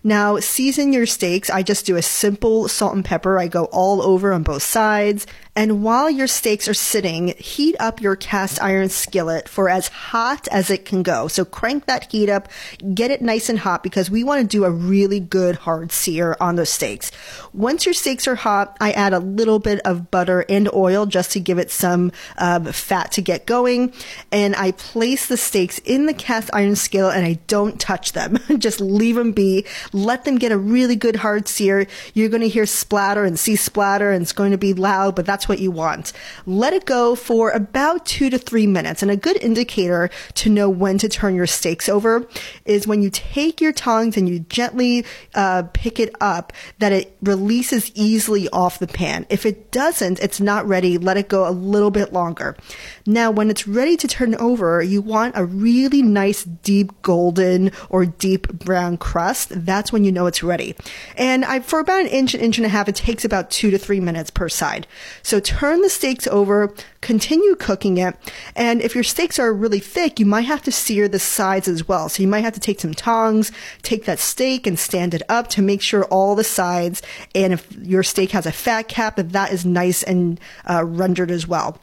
Now, 0.05 0.39
season 0.41 0.93
your 0.93 1.07
steaks. 1.07 1.49
I 1.49 1.63
just 1.63 1.87
do 1.87 1.97
a 1.97 2.03
simple 2.03 2.67
salt 2.67 2.95
and 2.95 3.05
pepper. 3.05 3.39
I 3.39 3.47
go 3.47 3.67
all 3.67 4.03
over 4.03 4.33
on 4.33 4.43
both 4.43 4.63
sides. 4.63 5.27
And 5.55 5.85
while 5.85 6.09
your 6.09 6.29
steaks 6.29 6.67
are 6.67 6.73
sitting, 6.73 7.35
heat 7.37 7.77
up 7.79 8.01
your 8.01 8.17
cast 8.17 8.63
iron 8.63 8.89
skillet 8.89 9.51
for 9.51 9.69
as 9.69 9.89
hot 9.89 10.49
as 10.49 10.71
it 10.71 10.87
can 10.87 11.03
go. 11.03 11.29
So 11.29 11.45
crank 11.45 11.85
that 11.85 12.11
heat 12.11 12.31
up, 12.31 12.49
get 12.95 13.11
it 13.11 13.21
nice 13.21 13.51
and 13.51 13.59
hot 13.59 13.83
because 13.83 14.11
we 14.11 14.25
want 14.25 14.41
to 14.41 14.47
do 14.47 14.65
a 14.65 14.71
really 14.71 15.21
good 15.21 15.57
hard 15.57 15.93
sear 15.93 16.39
on 16.41 16.57
those 16.57 16.71
steaks. 16.71 17.13
Once 17.53 17.85
your 17.85 17.93
steaks 17.93 18.27
are 18.27 18.35
hot, 18.35 18.79
I 18.81 18.93
add 18.93 19.13
a 19.13 19.19
little 19.19 19.59
bit 19.59 19.81
of 19.81 20.11
butter 20.11 20.47
and 20.49 20.73
oil 20.73 21.05
just 21.05 21.33
to 21.33 21.41
give 21.41 21.59
it 21.59 21.71
some 21.71 22.13
um, 22.39 22.65
fat 22.73 23.13
to 23.13 23.21
get 23.21 23.45
going. 23.45 23.93
And 24.31 24.57
I 24.57 24.71
place 24.71 25.27
the 25.27 25.37
steaks 25.37 25.79
in 25.81 26.07
the 26.07 26.15
cast 26.15 26.49
iron 26.55 26.77
skillet 26.77 27.15
and 27.15 27.27
I 27.27 27.35
don't 27.47 27.79
touch 27.79 28.13
them. 28.13 28.39
just 28.59 28.81
leave 28.81 29.17
them 29.17 29.33
be. 29.33 29.67
Let 29.93 30.25
them 30.25 30.39
get 30.39 30.51
a 30.51 30.57
really 30.57 30.97
good 30.97 31.17
hard 31.17 31.47
sear. 31.47 31.87
You're 32.15 32.31
going 32.31 32.41
to 32.41 32.49
hear 32.49 32.65
splatter 32.65 33.25
and 33.25 33.39
see 33.39 33.57
splatter 33.57 34.13
and 34.13 34.23
it's 34.23 34.33
going 34.33 34.53
to 34.53 34.59
be 34.59 34.73
loud, 34.73 35.15
but 35.15 35.27
that's 35.27 35.42
that's 35.43 35.49
what 35.49 35.59
you 35.59 35.73
want. 35.73 36.13
Let 36.47 36.73
it 36.73 36.85
go 36.85 37.17
for 37.17 37.51
about 37.51 38.07
two 38.07 38.31
to 38.31 38.39
three 38.39 38.69
minutes. 38.69 39.03
And 39.03 39.11
a 39.11 39.17
good 39.17 39.43
indicator 39.43 40.09
to 40.35 40.49
know 40.49 40.71
when 40.71 40.99
to 40.99 41.09
turn 41.09 41.35
your 41.35 41.49
steaks 41.49 41.89
over 41.89 42.29
is 42.65 42.87
when 42.87 43.03
you 43.03 43.11
take 43.11 43.61
your 43.61 43.73
tongs 43.73 44.17
and 44.17 44.29
you 44.29 44.39
gently 44.39 45.05
uh, 45.35 45.65
pick 45.73 45.99
it 45.99 46.15
up, 46.21 46.53
that 46.79 46.93
it 46.93 47.17
releases 47.23 47.91
easily 47.97 48.49
off 48.51 48.79
the 48.79 48.87
pan. 48.87 49.27
If 49.31 49.45
it 49.45 49.73
doesn't, 49.73 50.21
it's 50.21 50.41
not 50.41 50.65
ready. 50.69 50.97
Let 50.97 51.17
it 51.17 51.29
go 51.29 51.49
a 51.49 51.51
little 51.51 51.91
bit 51.91 52.13
longer. 52.13 52.57
Now, 53.05 53.33
when 53.33 53.51
it's 53.51 53.67
ready 53.67 53.97
to 53.97 54.07
turn 54.07 54.37
over, 54.37 54.81
you 54.81 55.03
want 55.03 55.37
a 55.37 55.45
really 55.45 56.03
nice 56.03 56.45
deep 56.45 56.93
golden 57.03 57.73
or 57.91 58.07
deep 58.07 58.47
brown 58.53 58.97
crust. 58.97 59.49
That's 59.51 59.93
when 59.93 60.05
you 60.05 60.13
know 60.13 60.27
it's 60.27 60.45
ready. 60.45 60.77
And 61.17 61.45
I, 61.45 61.59
for 61.59 61.81
about 61.81 62.03
an 62.03 62.07
inch, 62.07 62.33
an 62.33 62.41
inch 62.41 62.59
and 62.59 62.67
a 62.67 62.69
half, 62.69 62.89
it 62.89 62.95
takes 62.95 63.25
about 63.25 63.51
two 63.51 63.73
to 63.73 63.79
three 63.79 63.99
minutes 63.99 64.31
per 64.31 64.49
side. 64.49 64.87
So 65.25 65.32
turn 65.41 65.83
the 65.83 65.91
steaks 65.91 66.27
over, 66.27 66.75
continue 67.01 67.55
cooking 67.57 67.99
it. 67.99 68.17
And 68.55 68.81
if 68.81 68.95
your 68.95 69.05
steaks 69.05 69.39
are 69.39 69.53
really 69.53 69.81
thick, 69.81 70.19
you 70.21 70.27
might 70.27 70.43
have 70.43 70.63
to 70.63 70.73
sear 70.73 71.09
the 71.09 71.19
sides 71.19 71.69
as 71.69 71.87
well. 71.89 72.09
So 72.09 72.23
you 72.23 72.29
might 72.29 72.45
have 72.45 72.55
to 72.55 72.61
take 72.61 72.81
some 72.81 72.95
tongs, 72.95 73.53
take 73.83 74.05
that 74.05 74.19
steak 74.19 74.67
and 74.67 74.79
stand 74.79 75.15
it 75.15 75.23
up 75.29 75.49
to 75.49 75.63
make 75.63 75.83
sure 75.83 76.05
all 76.05 76.35
the 76.35 76.45
sides 76.45 77.03
and 77.35 77.53
if 77.53 77.73
your 77.77 78.03
steak 78.03 78.31
has 78.33 78.47
a 78.47 78.53
fat 78.53 78.89
cap, 78.89 79.17
that 79.17 79.31
that 79.33 79.53
is 79.53 79.65
nice 79.65 80.03
and 80.03 80.41
uh, 80.69 80.85
rendered 80.85 81.31
as 81.31 81.47
well. 81.47 81.79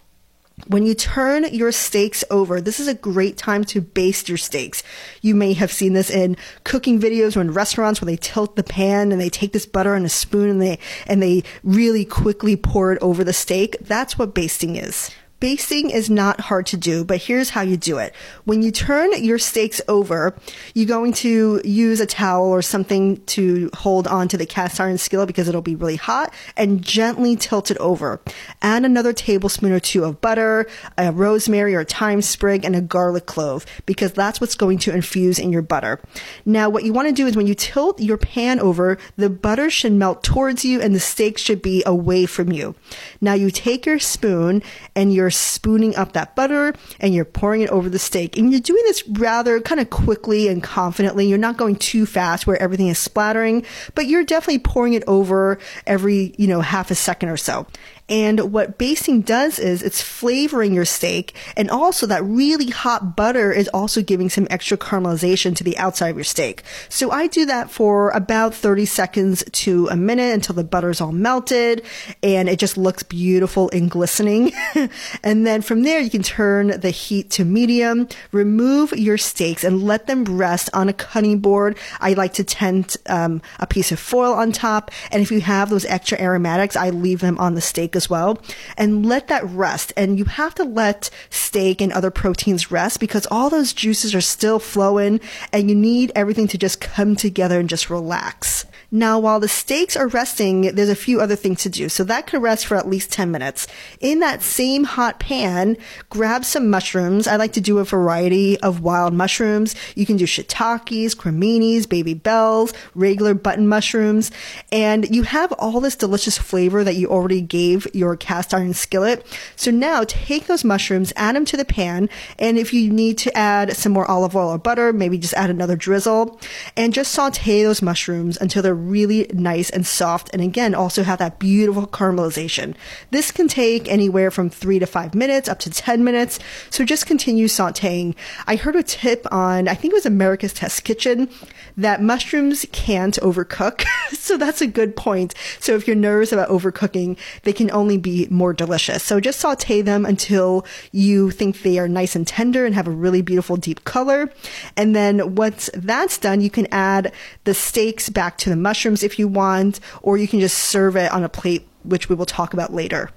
When 0.68 0.86
you 0.86 0.94
turn 0.94 1.46
your 1.46 1.72
steaks 1.72 2.24
over, 2.30 2.62
this 2.62 2.80
is 2.80 2.88
a 2.88 2.94
great 2.94 3.38
time 3.38 3.64
to 3.66 3.82
baste 3.82 4.30
your 4.30 4.38
steaks. 4.38 4.84
You 5.22 5.34
may 5.36 5.54
have 5.54 5.72
seen 5.72 5.94
this 5.94 6.10
in 6.10 6.38
cooking 6.64 7.00
videos 7.00 7.36
or 7.36 7.42
in 7.42 7.54
restaurants 7.54 8.02
where 8.02 8.08
they 8.08 8.18
tilt 8.18 8.56
the 8.56 8.64
pan 8.64 9.12
and 9.12 9.20
they 9.20 9.30
take 9.30 9.54
this 9.54 9.66
butter 9.66 9.96
and 9.96 10.06
a 10.06 10.10
spoon 10.10 10.50
and 10.50 10.62
they, 10.62 10.80
and 11.08 11.24
they 11.24 11.44
really 11.64 12.06
quickly 12.06 12.56
pour 12.56 12.92
it 12.92 13.02
over 13.02 13.24
the 13.24 13.34
steak. 13.34 13.78
That's 13.82 14.18
what 14.18 14.36
basting 14.36 14.76
is. 14.76 15.12
Basting 15.40 15.90
is 15.90 16.10
not 16.10 16.42
hard 16.42 16.66
to 16.68 16.78
do, 16.78 17.06
but 17.06 17.22
here's 17.22 17.52
how 17.52 17.62
you 17.62 17.78
do 17.78 17.98
it. 17.98 18.14
When 18.44 18.62
you 18.62 18.72
turn 18.72 19.12
your 19.24 19.40
steaks 19.40 19.80
over, 19.88 20.36
you're 20.74 20.86
going 20.86 21.14
to 21.14 21.62
use 21.64 22.02
a 22.02 22.06
towel 22.06 22.50
or 22.50 22.62
something 22.62 23.24
to 23.28 23.70
hold 23.74 24.06
onto 24.06 24.36
the 24.36 24.46
cast 24.46 24.82
iron 24.82 24.98
skillet 24.98 25.28
because 25.28 25.48
it'll 25.48 25.62
be 25.62 25.76
really 25.76 25.96
hot 25.96 26.34
and 26.58 26.82
gently 26.82 27.38
tilt 27.38 27.72
it 27.72 27.78
over. 27.78 28.20
Add 28.62 28.84
another 28.84 29.14
tablespoon 29.14 29.72
or 29.72 29.80
two 29.80 30.04
of 30.04 30.20
butter, 30.20 30.68
a 30.98 31.14
rosemary 31.14 31.74
or 31.74 31.86
thyme 31.86 32.22
sprig, 32.22 32.66
and 32.66 32.76
a 32.76 32.82
garlic 32.82 33.26
clove 33.26 33.66
because 33.86 34.12
that's 34.12 34.42
what's 34.42 34.56
going 34.56 34.78
to 34.80 34.94
infuse 34.94 35.40
in 35.40 35.54
your 35.54 35.62
butter. 35.62 36.02
Now, 36.46 36.70
what 36.70 36.84
you 36.84 36.92
want 36.92 37.08
to 37.08 37.14
do 37.14 37.28
is 37.28 37.38
when 37.38 37.48
you 37.48 37.56
tilt 37.56 38.02
your 38.02 38.18
pan 38.18 38.60
over, 38.60 38.98
the 39.16 39.30
butter 39.30 39.70
should 39.70 39.94
melt 39.94 40.22
towards 40.22 40.66
you 40.66 40.82
and 40.82 40.94
the 40.94 41.00
steak 41.00 41.38
should 41.38 41.62
be 41.62 41.82
away 41.86 42.26
from 42.26 42.52
you. 42.52 42.76
Now 43.22 43.36
you 43.36 43.52
take 43.52 43.86
your 43.86 44.00
spoon 44.00 44.62
and 44.96 45.14
you're 45.30 45.34
spooning 45.34 45.96
up 45.96 46.14
that 46.14 46.36
butter 46.36 46.74
and 47.00 47.14
you're 47.14 47.24
pouring 47.24 47.62
it 47.62 47.70
over 47.70 47.88
the 47.88 48.00
steak. 48.00 48.36
And 48.36 48.52
you're 48.52 48.60
doing 48.60 48.82
this 48.88 49.08
rather 49.10 49.62
kind 49.62 49.80
of 49.80 49.92
quickly 49.92 50.48
and 50.48 50.64
confidently. 50.64 51.28
You're 51.28 51.38
not 51.38 51.56
going 51.56 51.76
too 51.76 52.08
fast 52.08 52.48
where 52.48 52.60
everything 52.60 52.88
is 52.88 52.98
splattering, 52.98 53.64
but 53.94 54.08
you're 54.08 54.24
definitely 54.24 54.58
pouring 54.58 54.94
it 54.94 55.04
over 55.06 55.60
every, 55.86 56.34
you 56.40 56.48
know, 56.48 56.62
half 56.62 56.90
a 56.90 56.96
second 56.96 57.30
or 57.30 57.38
so. 57.38 57.68
And 58.10 58.52
what 58.52 58.78
basting 58.78 59.22
does 59.22 59.60
is 59.60 59.84
it's 59.84 60.02
flavoring 60.02 60.74
your 60.74 60.86
steak. 60.86 61.36
And 61.56 61.70
also 61.70 62.08
that 62.08 62.24
really 62.24 62.70
hot 62.70 63.16
butter 63.16 63.52
is 63.52 63.68
also 63.70 64.02
giving 64.02 64.30
some 64.30 64.48
extra 64.50 64.78
caramelization 64.78 65.56
to 65.56 65.64
the 65.64 65.78
outside 65.78 66.10
of 66.10 66.18
your 66.18 66.24
steak. 66.24 66.64
So 66.90 67.12
I 67.12 67.28
do 67.28 67.46
that 67.46 67.70
for 67.70 68.10
about 68.12 68.56
30 68.56 68.86
seconds 68.86 69.44
to 69.52 69.88
a 69.90 69.96
minute 69.96 70.34
until 70.34 70.56
the 70.56 70.64
butter's 70.64 71.00
all 71.00 71.12
melted 71.12 71.86
and 72.24 72.50
it 72.50 72.58
just 72.58 72.78
looks 72.78 73.04
beautiful 73.04 73.70
and 73.72 73.92
glistening. 73.92 74.52
and 75.24 75.46
then 75.46 75.62
from 75.62 75.84
there, 75.84 76.00
you 76.00 76.10
can 76.10 76.24
turn 76.24 76.80
the 76.80 76.90
heat 76.90 77.30
to 77.32 77.46
medium, 77.46 78.08
remove 78.32 78.92
your 78.94 79.18
steaks 79.18 79.64
and 79.64 79.84
let 79.84 80.08
them 80.08 80.24
rest 80.26 80.70
on 80.74 80.90
a 80.90 80.94
cutting 80.94 81.40
board. 81.40 81.78
I 82.00 82.14
like 82.14 82.34
to 82.34 82.44
tent 82.44 82.98
um, 83.08 83.42
a 83.60 83.68
piece 83.68 83.92
of 83.92 84.00
foil 84.00 84.34
on 84.34 84.52
top. 84.52 84.92
And 85.12 85.22
if 85.22 85.32
you 85.32 85.42
have 85.42 85.70
those 85.70 85.86
extra 85.86 86.20
aromatics, 86.20 86.76
I 86.76 86.90
leave 86.90 87.20
them 87.20 87.38
on 87.38 87.54
the 87.54 87.62
steak 87.62 87.92
as 88.00 88.10
well 88.10 88.42
and 88.78 89.06
let 89.06 89.28
that 89.28 89.44
rest. 89.44 89.92
And 89.98 90.18
you 90.18 90.24
have 90.26 90.56
to 90.56 90.64
let 90.64 91.10
steak 91.30 91.82
and 91.82 91.92
other 91.92 92.10
proteins 92.10 92.72
rest 92.72 93.02
because 93.02 93.28
all 93.30 93.50
those 93.50 93.74
juices 93.74 94.16
are 94.16 94.22
still 94.22 94.58
flowing 94.58 95.20
and 95.52 95.70
you 95.70 95.76
need 95.76 96.14
everything 96.16 96.48
to 96.48 96.58
just 96.58 96.80
come 96.80 97.18
together 97.18 97.60
and 97.60 97.68
just 97.68 97.90
relax. 97.90 98.66
Now, 98.92 99.20
while 99.20 99.40
the 99.40 99.48
steaks 99.48 99.96
are 99.96 100.08
resting, 100.08 100.74
there's 100.74 100.90
a 100.90 100.96
few 100.96 101.22
other 101.22 101.36
things 101.36 101.62
to 101.64 101.70
do. 101.70 101.90
So 101.90 102.04
that 102.06 102.26
could 102.26 102.42
rest 102.42 102.66
for 102.66 102.76
at 102.76 102.90
least 102.90 103.12
10 103.12 103.30
minutes. 103.30 103.68
In 104.00 104.20
that 104.20 104.42
same 104.42 104.84
hot 104.84 105.20
pan, 105.20 105.78
grab 106.10 106.44
some 106.44 106.72
mushrooms. 106.72 107.28
I 107.28 107.36
like 107.36 107.54
to 107.54 107.62
do 107.62 107.78
a 107.78 107.84
variety 107.84 108.60
of 108.62 108.82
wild 108.82 109.14
mushrooms. 109.14 109.76
You 109.96 110.08
can 110.08 110.18
do 110.18 110.26
shiitakes, 110.26 111.16
creminis, 111.16 111.88
baby 111.88 112.16
bells, 112.16 112.74
regular 112.96 113.36
button 113.36 113.68
mushrooms. 113.68 114.32
And 114.72 115.14
you 115.16 115.22
have 115.24 115.52
all 115.54 115.80
this 115.82 115.96
delicious 115.96 116.40
flavor 116.40 116.84
that 116.84 116.96
you 116.96 117.10
already 117.10 117.42
gave 117.42 117.88
your 117.94 118.16
cast 118.18 118.56
iron 118.56 118.74
skillet. 118.74 119.26
So 119.56 119.70
now 119.70 120.04
take 120.08 120.48
those 120.48 120.64
mushrooms, 120.64 121.14
add 121.16 121.36
them 121.36 121.46
to 121.46 121.58
the 121.58 121.66
pan. 121.66 122.10
And 122.40 122.58
if 122.58 122.74
you 122.74 122.90
need 122.90 123.20
to 123.20 123.38
add 123.38 123.76
some 123.78 123.92
more 123.92 124.10
olive 124.10 124.36
oil 124.36 124.50
or 124.50 124.58
butter, 124.58 124.92
maybe 124.94 125.20
just 125.20 125.36
add 125.36 125.52
another 125.52 125.76
drizzle 125.76 126.40
and 126.76 126.92
just 126.92 127.12
saute 127.12 127.62
those 127.62 127.84
mushrooms 127.84 128.38
until 128.42 128.64
they're 128.64 128.79
really 128.80 129.30
nice 129.34 129.70
and 129.70 129.86
soft. 129.86 130.30
And 130.34 130.42
again, 130.42 130.74
also 130.74 131.04
have 131.04 131.20
that 131.20 131.40
beautiful 131.40 131.88
caramelization. 131.88 132.76
This 133.12 133.32
can 133.32 133.48
take 133.48 133.90
anywhere 133.90 134.32
from 134.32 134.50
three 134.50 134.80
to 134.80 134.86
five 134.86 135.14
minutes 135.14 135.50
up 135.50 135.60
to 135.60 135.70
10 135.70 136.04
minutes. 136.04 136.40
So 136.70 136.86
just 136.86 137.06
continue 137.06 137.48
sauteing. 137.48 138.16
I 138.48 138.56
heard 138.56 138.76
a 138.76 138.84
tip 138.84 139.26
on, 139.32 139.68
I 139.68 139.74
think 139.76 139.94
it 139.94 139.98
was 139.98 140.06
America's 140.06 140.54
Test 140.54 140.84
Kitchen 140.84 141.30
that 141.78 142.02
mushrooms 142.02 142.66
can't 142.72 143.16
overcook. 143.22 143.86
so 144.12 144.38
that's 144.38 144.62
a 144.62 144.68
good 144.68 144.96
point. 144.96 145.34
So 145.60 145.76
if 145.76 145.88
you're 145.88 145.96
nervous 145.96 146.32
about 146.32 146.50
overcooking, 146.50 147.18
they 147.44 147.54
can 147.54 147.72
only 147.72 147.98
be 147.98 148.28
more 148.30 148.54
delicious. 148.54 149.04
So 149.04 149.20
just 149.20 149.40
saute 149.40 149.82
them 149.82 150.06
until 150.06 150.66
you 150.92 151.32
think 151.32 151.62
they 151.62 151.80
are 151.80 151.88
nice 151.88 152.16
and 152.16 152.28
tender 152.28 152.66
and 152.66 152.76
have 152.76 152.88
a 152.88 152.92
really 152.92 153.22
beautiful 153.22 153.56
deep 153.56 153.84
color. 153.84 154.32
And 154.76 154.96
then 154.96 155.36
once 155.36 155.70
that's 155.74 156.18
done, 156.18 156.42
you 156.42 156.50
can 156.50 156.68
add 156.72 157.14
the 157.44 157.54
steaks 157.54 158.10
back 158.10 158.38
to 158.40 158.50
the 158.50 158.56
mushrooms 158.70 159.02
if 159.04 159.18
you 159.18 159.28
want, 159.28 159.80
or 160.04 160.18
you 160.18 160.28
can 160.28 160.40
just 160.40 160.58
serve 160.58 160.96
it 160.96 161.12
on 161.12 161.24
a 161.24 161.30
plate, 161.30 161.68
which 161.84 162.08
we 162.10 162.16
will 162.16 162.26
talk 162.26 162.54
about 162.54 162.72
later. 162.72 163.10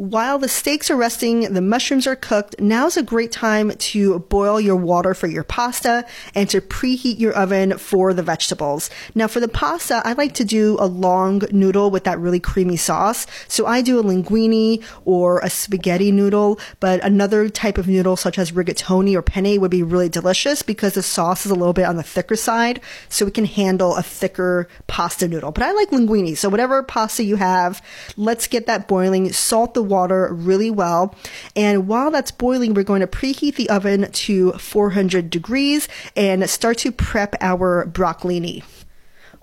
While 0.00 0.38
the 0.38 0.48
steaks 0.48 0.90
are 0.90 0.96
resting, 0.96 1.52
the 1.52 1.60
mushrooms 1.60 2.06
are 2.06 2.16
cooked, 2.16 2.58
now's 2.58 2.96
a 2.96 3.02
great 3.02 3.30
time 3.30 3.70
to 3.70 4.20
boil 4.20 4.58
your 4.58 4.74
water 4.74 5.12
for 5.12 5.26
your 5.26 5.44
pasta 5.44 6.06
and 6.34 6.48
to 6.48 6.62
preheat 6.62 7.18
your 7.18 7.34
oven 7.34 7.76
for 7.76 8.14
the 8.14 8.22
vegetables. 8.22 8.88
Now 9.14 9.28
for 9.28 9.40
the 9.40 9.46
pasta, 9.48 10.00
I 10.02 10.14
like 10.14 10.32
to 10.36 10.44
do 10.46 10.78
a 10.80 10.86
long 10.86 11.42
noodle 11.50 11.90
with 11.90 12.04
that 12.04 12.18
really 12.18 12.40
creamy 12.40 12.78
sauce. 12.78 13.26
So 13.46 13.66
I 13.66 13.82
do 13.82 13.98
a 13.98 14.02
linguine 14.02 14.82
or 15.04 15.40
a 15.40 15.50
spaghetti 15.50 16.12
noodle, 16.12 16.58
but 16.80 17.04
another 17.04 17.50
type 17.50 17.76
of 17.76 17.86
noodle 17.86 18.16
such 18.16 18.38
as 18.38 18.52
rigatoni 18.52 19.14
or 19.14 19.20
penne 19.20 19.60
would 19.60 19.70
be 19.70 19.82
really 19.82 20.08
delicious 20.08 20.62
because 20.62 20.94
the 20.94 21.02
sauce 21.02 21.44
is 21.44 21.52
a 21.52 21.54
little 21.54 21.74
bit 21.74 21.84
on 21.84 21.96
the 21.96 22.02
thicker 22.02 22.36
side. 22.36 22.80
So 23.10 23.26
we 23.26 23.32
can 23.32 23.44
handle 23.44 23.96
a 23.96 24.02
thicker 24.02 24.66
pasta 24.86 25.28
noodle. 25.28 25.52
But 25.52 25.64
I 25.64 25.72
like 25.72 25.90
linguine. 25.90 26.38
So 26.38 26.48
whatever 26.48 26.82
pasta 26.82 27.22
you 27.22 27.36
have, 27.36 27.82
let's 28.16 28.46
get 28.46 28.66
that 28.66 28.88
boiling. 28.88 29.30
Salt 29.34 29.74
the 29.74 29.89
water 29.90 30.32
really 30.32 30.70
well. 30.70 31.14
And 31.54 31.86
while 31.86 32.10
that's 32.10 32.30
boiling, 32.30 32.72
we're 32.72 32.84
going 32.84 33.02
to 33.02 33.06
preheat 33.06 33.56
the 33.56 33.68
oven 33.68 34.10
to 34.10 34.52
400 34.52 35.28
degrees 35.28 35.88
and 36.16 36.48
start 36.48 36.78
to 36.78 36.92
prep 36.92 37.34
our 37.42 37.84
broccolini. 37.86 38.62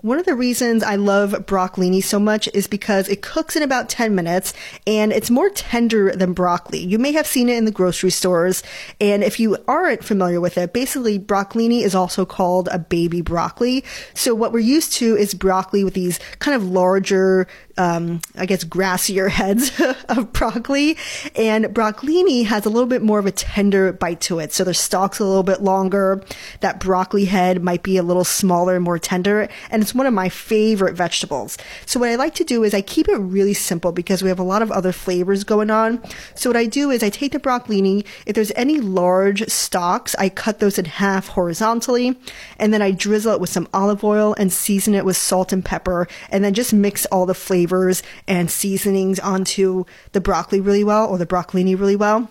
One 0.00 0.20
of 0.20 0.26
the 0.26 0.36
reasons 0.36 0.84
I 0.84 0.94
love 0.94 1.32
broccolini 1.32 2.00
so 2.04 2.20
much 2.20 2.48
is 2.54 2.68
because 2.68 3.08
it 3.08 3.20
cooks 3.20 3.56
in 3.56 3.64
about 3.64 3.88
10 3.88 4.14
minutes 4.14 4.54
and 4.86 5.12
it's 5.12 5.28
more 5.28 5.50
tender 5.50 6.14
than 6.14 6.34
broccoli. 6.34 6.78
You 6.78 7.00
may 7.00 7.10
have 7.10 7.26
seen 7.26 7.48
it 7.48 7.56
in 7.56 7.64
the 7.64 7.72
grocery 7.72 8.10
stores. 8.10 8.62
And 9.00 9.24
if 9.24 9.40
you 9.40 9.56
aren't 9.66 10.04
familiar 10.04 10.40
with 10.40 10.56
it, 10.56 10.72
basically 10.72 11.18
broccolini 11.18 11.82
is 11.82 11.96
also 11.96 12.24
called 12.24 12.68
a 12.70 12.78
baby 12.78 13.22
broccoli. 13.22 13.84
So 14.14 14.36
what 14.36 14.52
we're 14.52 14.60
used 14.60 14.92
to 14.94 15.16
is 15.16 15.34
broccoli 15.34 15.82
with 15.82 15.94
these 15.94 16.20
kind 16.38 16.54
of 16.54 16.62
larger, 16.64 17.48
um, 17.78 18.20
I 18.36 18.44
guess, 18.44 18.64
grassier 18.64 19.30
heads 19.38 19.80
of 20.08 20.32
broccoli. 20.32 20.96
And 21.34 21.66
broccolini 21.66 22.44
has 22.44 22.66
a 22.66 22.70
little 22.70 22.88
bit 22.88 23.02
more 23.02 23.18
of 23.18 23.26
a 23.26 23.32
tender 23.32 23.92
bite 23.92 24.20
to 24.22 24.40
it. 24.40 24.52
So 24.52 24.64
the 24.64 24.74
stalk's 24.74 25.20
a 25.20 25.24
little 25.24 25.44
bit 25.44 25.62
longer. 25.62 26.22
That 26.60 26.80
broccoli 26.80 27.24
head 27.24 27.62
might 27.62 27.82
be 27.82 27.96
a 27.96 28.02
little 28.02 28.24
smaller, 28.24 28.74
and 28.74 28.84
more 28.84 28.98
tender. 28.98 29.48
And 29.70 29.82
it's 29.82 29.94
one 29.94 30.06
of 30.06 30.12
my 30.12 30.28
favorite 30.28 30.94
vegetables. 30.94 31.56
So 31.86 32.00
what 32.00 32.08
I 32.08 32.16
like 32.16 32.34
to 32.34 32.44
do 32.44 32.64
is 32.64 32.74
I 32.74 32.82
keep 32.82 33.08
it 33.08 33.16
really 33.16 33.54
simple 33.54 33.92
because 33.92 34.22
we 34.22 34.28
have 34.28 34.38
a 34.38 34.44
lot 34.44 34.62
of 34.62 34.72
other 34.72 34.92
flavors 34.92 35.44
going 35.44 35.70
on. 35.70 36.02
So 36.34 36.50
what 36.50 36.56
I 36.56 36.66
do 36.66 36.90
is 36.90 37.02
I 37.02 37.10
take 37.10 37.32
the 37.32 37.38
broccolini. 37.38 38.04
If 38.26 38.34
there's 38.34 38.52
any 38.56 38.80
large 38.80 39.48
stalks, 39.48 40.16
I 40.16 40.28
cut 40.28 40.58
those 40.58 40.78
in 40.78 40.84
half 40.84 41.28
horizontally. 41.28 42.18
And 42.58 42.74
then 42.74 42.82
I 42.82 42.90
drizzle 42.90 43.34
it 43.34 43.40
with 43.40 43.50
some 43.50 43.68
olive 43.72 44.02
oil 44.02 44.34
and 44.38 44.52
season 44.52 44.94
it 44.94 45.04
with 45.04 45.16
salt 45.16 45.52
and 45.52 45.64
pepper. 45.64 46.08
And 46.30 46.44
then 46.44 46.54
just 46.54 46.72
mix 46.72 47.06
all 47.06 47.24
the 47.24 47.34
flavors 47.34 47.67
flavors 47.68 48.02
and 48.26 48.50
seasonings 48.50 49.20
onto 49.20 49.84
the 50.12 50.20
broccoli 50.20 50.60
really 50.60 50.84
well 50.84 51.06
or 51.06 51.18
the 51.18 51.26
broccolini 51.26 51.78
really 51.78 51.96
well. 51.96 52.30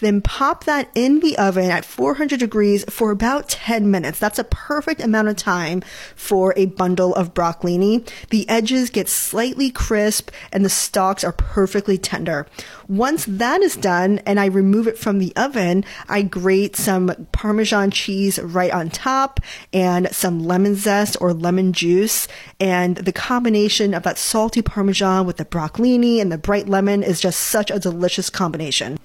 Then 0.00 0.20
pop 0.20 0.64
that 0.64 0.90
in 0.94 1.20
the 1.20 1.36
oven 1.38 1.70
at 1.70 1.84
400 1.84 2.40
degrees 2.40 2.84
for 2.88 3.10
about 3.10 3.48
10 3.48 3.90
minutes. 3.90 4.18
That's 4.18 4.38
a 4.38 4.44
perfect 4.44 5.00
amount 5.00 5.28
of 5.28 5.36
time 5.36 5.82
for 6.14 6.54
a 6.56 6.66
bundle 6.66 7.14
of 7.14 7.34
broccolini. 7.34 8.08
The 8.30 8.48
edges 8.48 8.90
get 8.90 9.08
slightly 9.08 9.70
crisp 9.70 10.30
and 10.52 10.64
the 10.64 10.70
stalks 10.70 11.24
are 11.24 11.32
perfectly 11.32 11.98
tender. 11.98 12.46
Once 12.88 13.24
that 13.26 13.60
is 13.60 13.76
done 13.76 14.18
and 14.26 14.40
I 14.40 14.46
remove 14.46 14.88
it 14.88 14.98
from 14.98 15.18
the 15.18 15.34
oven, 15.36 15.84
I 16.08 16.22
grate 16.22 16.76
some 16.76 17.28
Parmesan 17.32 17.90
cheese 17.90 18.38
right 18.40 18.72
on 18.72 18.90
top 18.90 19.40
and 19.72 20.12
some 20.12 20.44
lemon 20.44 20.74
zest 20.74 21.16
or 21.20 21.32
lemon 21.32 21.72
juice. 21.72 22.26
And 22.58 22.96
the 22.96 23.12
combination 23.12 23.94
of 23.94 24.02
that 24.04 24.18
salty 24.18 24.62
Parmesan 24.62 25.26
with 25.26 25.36
the 25.36 25.44
broccolini 25.44 26.20
and 26.20 26.32
the 26.32 26.38
bright 26.38 26.68
lemon 26.68 27.02
is 27.02 27.20
just 27.20 27.40
such 27.40 27.70
a 27.70 27.78
delicious 27.78 28.30
combination. 28.30 28.98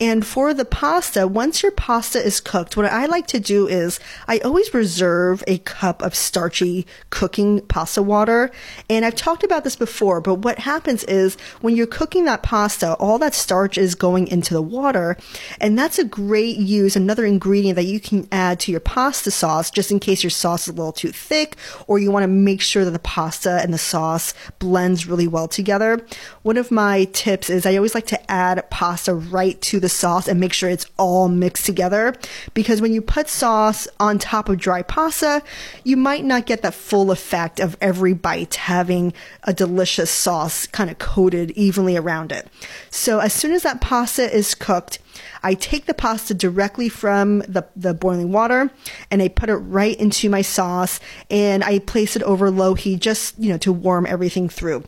And 0.00 0.26
for 0.26 0.54
the 0.54 0.64
pasta, 0.64 1.26
once 1.26 1.62
your 1.62 1.72
pasta 1.72 2.18
is 2.18 2.40
cooked, 2.40 2.76
what 2.76 2.86
I 2.86 3.06
like 3.06 3.26
to 3.28 3.40
do 3.40 3.66
is 3.66 4.00
I 4.26 4.38
always 4.38 4.74
reserve 4.74 5.44
a 5.46 5.58
cup 5.58 6.02
of 6.02 6.14
starchy 6.14 6.86
cooking 7.10 7.60
pasta 7.62 8.02
water. 8.02 8.50
And 8.88 9.04
I've 9.04 9.14
talked 9.14 9.44
about 9.44 9.64
this 9.64 9.76
before, 9.76 10.20
but 10.20 10.36
what 10.36 10.60
happens 10.60 11.04
is 11.04 11.36
when 11.60 11.76
you're 11.76 11.86
cooking 11.86 12.24
that 12.24 12.42
pasta, 12.42 12.94
all 12.94 13.18
that 13.18 13.34
starch 13.34 13.78
is 13.78 13.94
going 13.94 14.28
into 14.28 14.54
the 14.54 14.62
water. 14.62 15.16
And 15.60 15.78
that's 15.78 15.98
a 15.98 16.04
great 16.04 16.56
use, 16.56 16.96
another 16.96 17.24
ingredient 17.24 17.76
that 17.76 17.84
you 17.84 18.00
can 18.00 18.28
add 18.32 18.60
to 18.60 18.70
your 18.70 18.80
pasta 18.80 19.30
sauce 19.30 19.70
just 19.70 19.90
in 19.90 20.00
case 20.00 20.22
your 20.22 20.30
sauce 20.30 20.62
is 20.62 20.74
a 20.74 20.76
little 20.76 20.92
too 20.92 21.12
thick 21.12 21.56
or 21.86 21.98
you 21.98 22.10
want 22.10 22.24
to 22.24 22.28
make 22.28 22.60
sure 22.60 22.84
that 22.84 22.90
the 22.90 22.98
pasta 22.98 23.60
and 23.62 23.72
the 23.72 23.78
sauce 23.78 24.34
blends 24.58 25.06
really 25.06 25.28
well 25.28 25.48
together. 25.48 26.04
One 26.42 26.56
of 26.56 26.70
my 26.70 27.04
tips 27.12 27.50
is 27.50 27.66
I 27.66 27.76
always 27.76 27.94
like 27.94 28.06
to 28.06 28.30
add 28.30 28.68
pasta 28.70 29.14
right 29.14 29.60
to 29.62 29.80
the 29.82 29.88
sauce 29.90 30.26
and 30.26 30.40
make 30.40 30.54
sure 30.54 30.70
it's 30.70 30.86
all 30.96 31.28
mixed 31.28 31.66
together. 31.66 32.14
Because 32.54 32.80
when 32.80 32.94
you 32.94 33.02
put 33.02 33.28
sauce 33.28 33.86
on 34.00 34.18
top 34.18 34.48
of 34.48 34.56
dry 34.56 34.80
pasta, 34.80 35.42
you 35.84 35.98
might 35.98 36.24
not 36.24 36.46
get 36.46 36.62
that 36.62 36.72
full 36.72 37.10
effect 37.10 37.60
of 37.60 37.76
every 37.80 38.14
bite 38.14 38.54
having 38.54 39.12
a 39.44 39.52
delicious 39.52 40.10
sauce 40.10 40.66
kind 40.66 40.88
of 40.88 40.98
coated 40.98 41.50
evenly 41.50 41.96
around 41.96 42.32
it. 42.32 42.48
So 42.88 43.18
as 43.18 43.34
soon 43.34 43.52
as 43.52 43.62
that 43.64 43.80
pasta 43.82 44.34
is 44.34 44.54
cooked, 44.54 44.98
I 45.42 45.54
take 45.54 45.86
the 45.86 45.94
pasta 45.94 46.34
directly 46.34 46.88
from 46.88 47.40
the, 47.40 47.66
the 47.74 47.94
boiling 47.94 48.32
water 48.32 48.70
and 49.10 49.22
I 49.22 49.28
put 49.28 49.48
it 49.48 49.56
right 49.56 49.98
into 49.98 50.28
my 50.28 50.42
sauce 50.42 51.00
and 51.30 51.64
I 51.64 51.80
place 51.80 52.16
it 52.16 52.22
over 52.22 52.50
low 52.50 52.74
heat 52.74 53.00
just, 53.00 53.38
you 53.38 53.50
know, 53.50 53.58
to 53.58 53.72
warm 53.72 54.06
everything 54.06 54.48
through. 54.48 54.84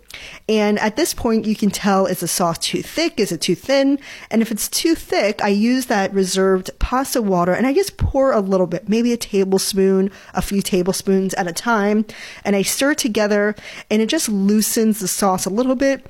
And 0.49 0.79
at 0.79 0.97
this 0.97 1.15
point, 1.15 1.47
you 1.47 1.57
can 1.57 1.71
tell 1.71 2.07
is 2.07 2.21
the 2.21 2.29
sauce 2.29 2.59
too 2.59 2.83
thick? 2.83 3.19
Is 3.19 3.33
it 3.33 3.41
too 3.41 3.55
thin? 3.55 3.99
And 4.31 4.43
if 4.43 4.51
it's 4.51 4.69
too 4.69 4.95
thick, 4.95 5.43
I 5.43 5.49
use 5.49 5.87
that 5.87 6.13
reserved 6.13 6.71
pasta 6.79 7.21
water 7.21 7.53
and 7.53 7.67
I 7.67 7.73
just 7.73 7.97
pour 7.97 8.33
a 8.33 8.41
little 8.41 8.67
bit, 8.67 8.89
maybe 8.89 9.13
a 9.13 9.17
tablespoon, 9.17 10.11
a 10.35 10.43
few 10.43 10.63
tablespoons 10.63 11.35
at 11.35 11.47
a 11.47 11.53
time, 11.53 12.05
and 12.45 12.55
I 12.55 12.63
stir 12.63 12.95
together 12.95 13.55
and 13.91 14.01
it 14.01 14.07
just 14.07 14.29
loosens 14.29 15.01
the 15.01 15.09
sauce 15.09 15.47
a 15.47 15.51
little 15.51 15.75
bit 15.75 16.05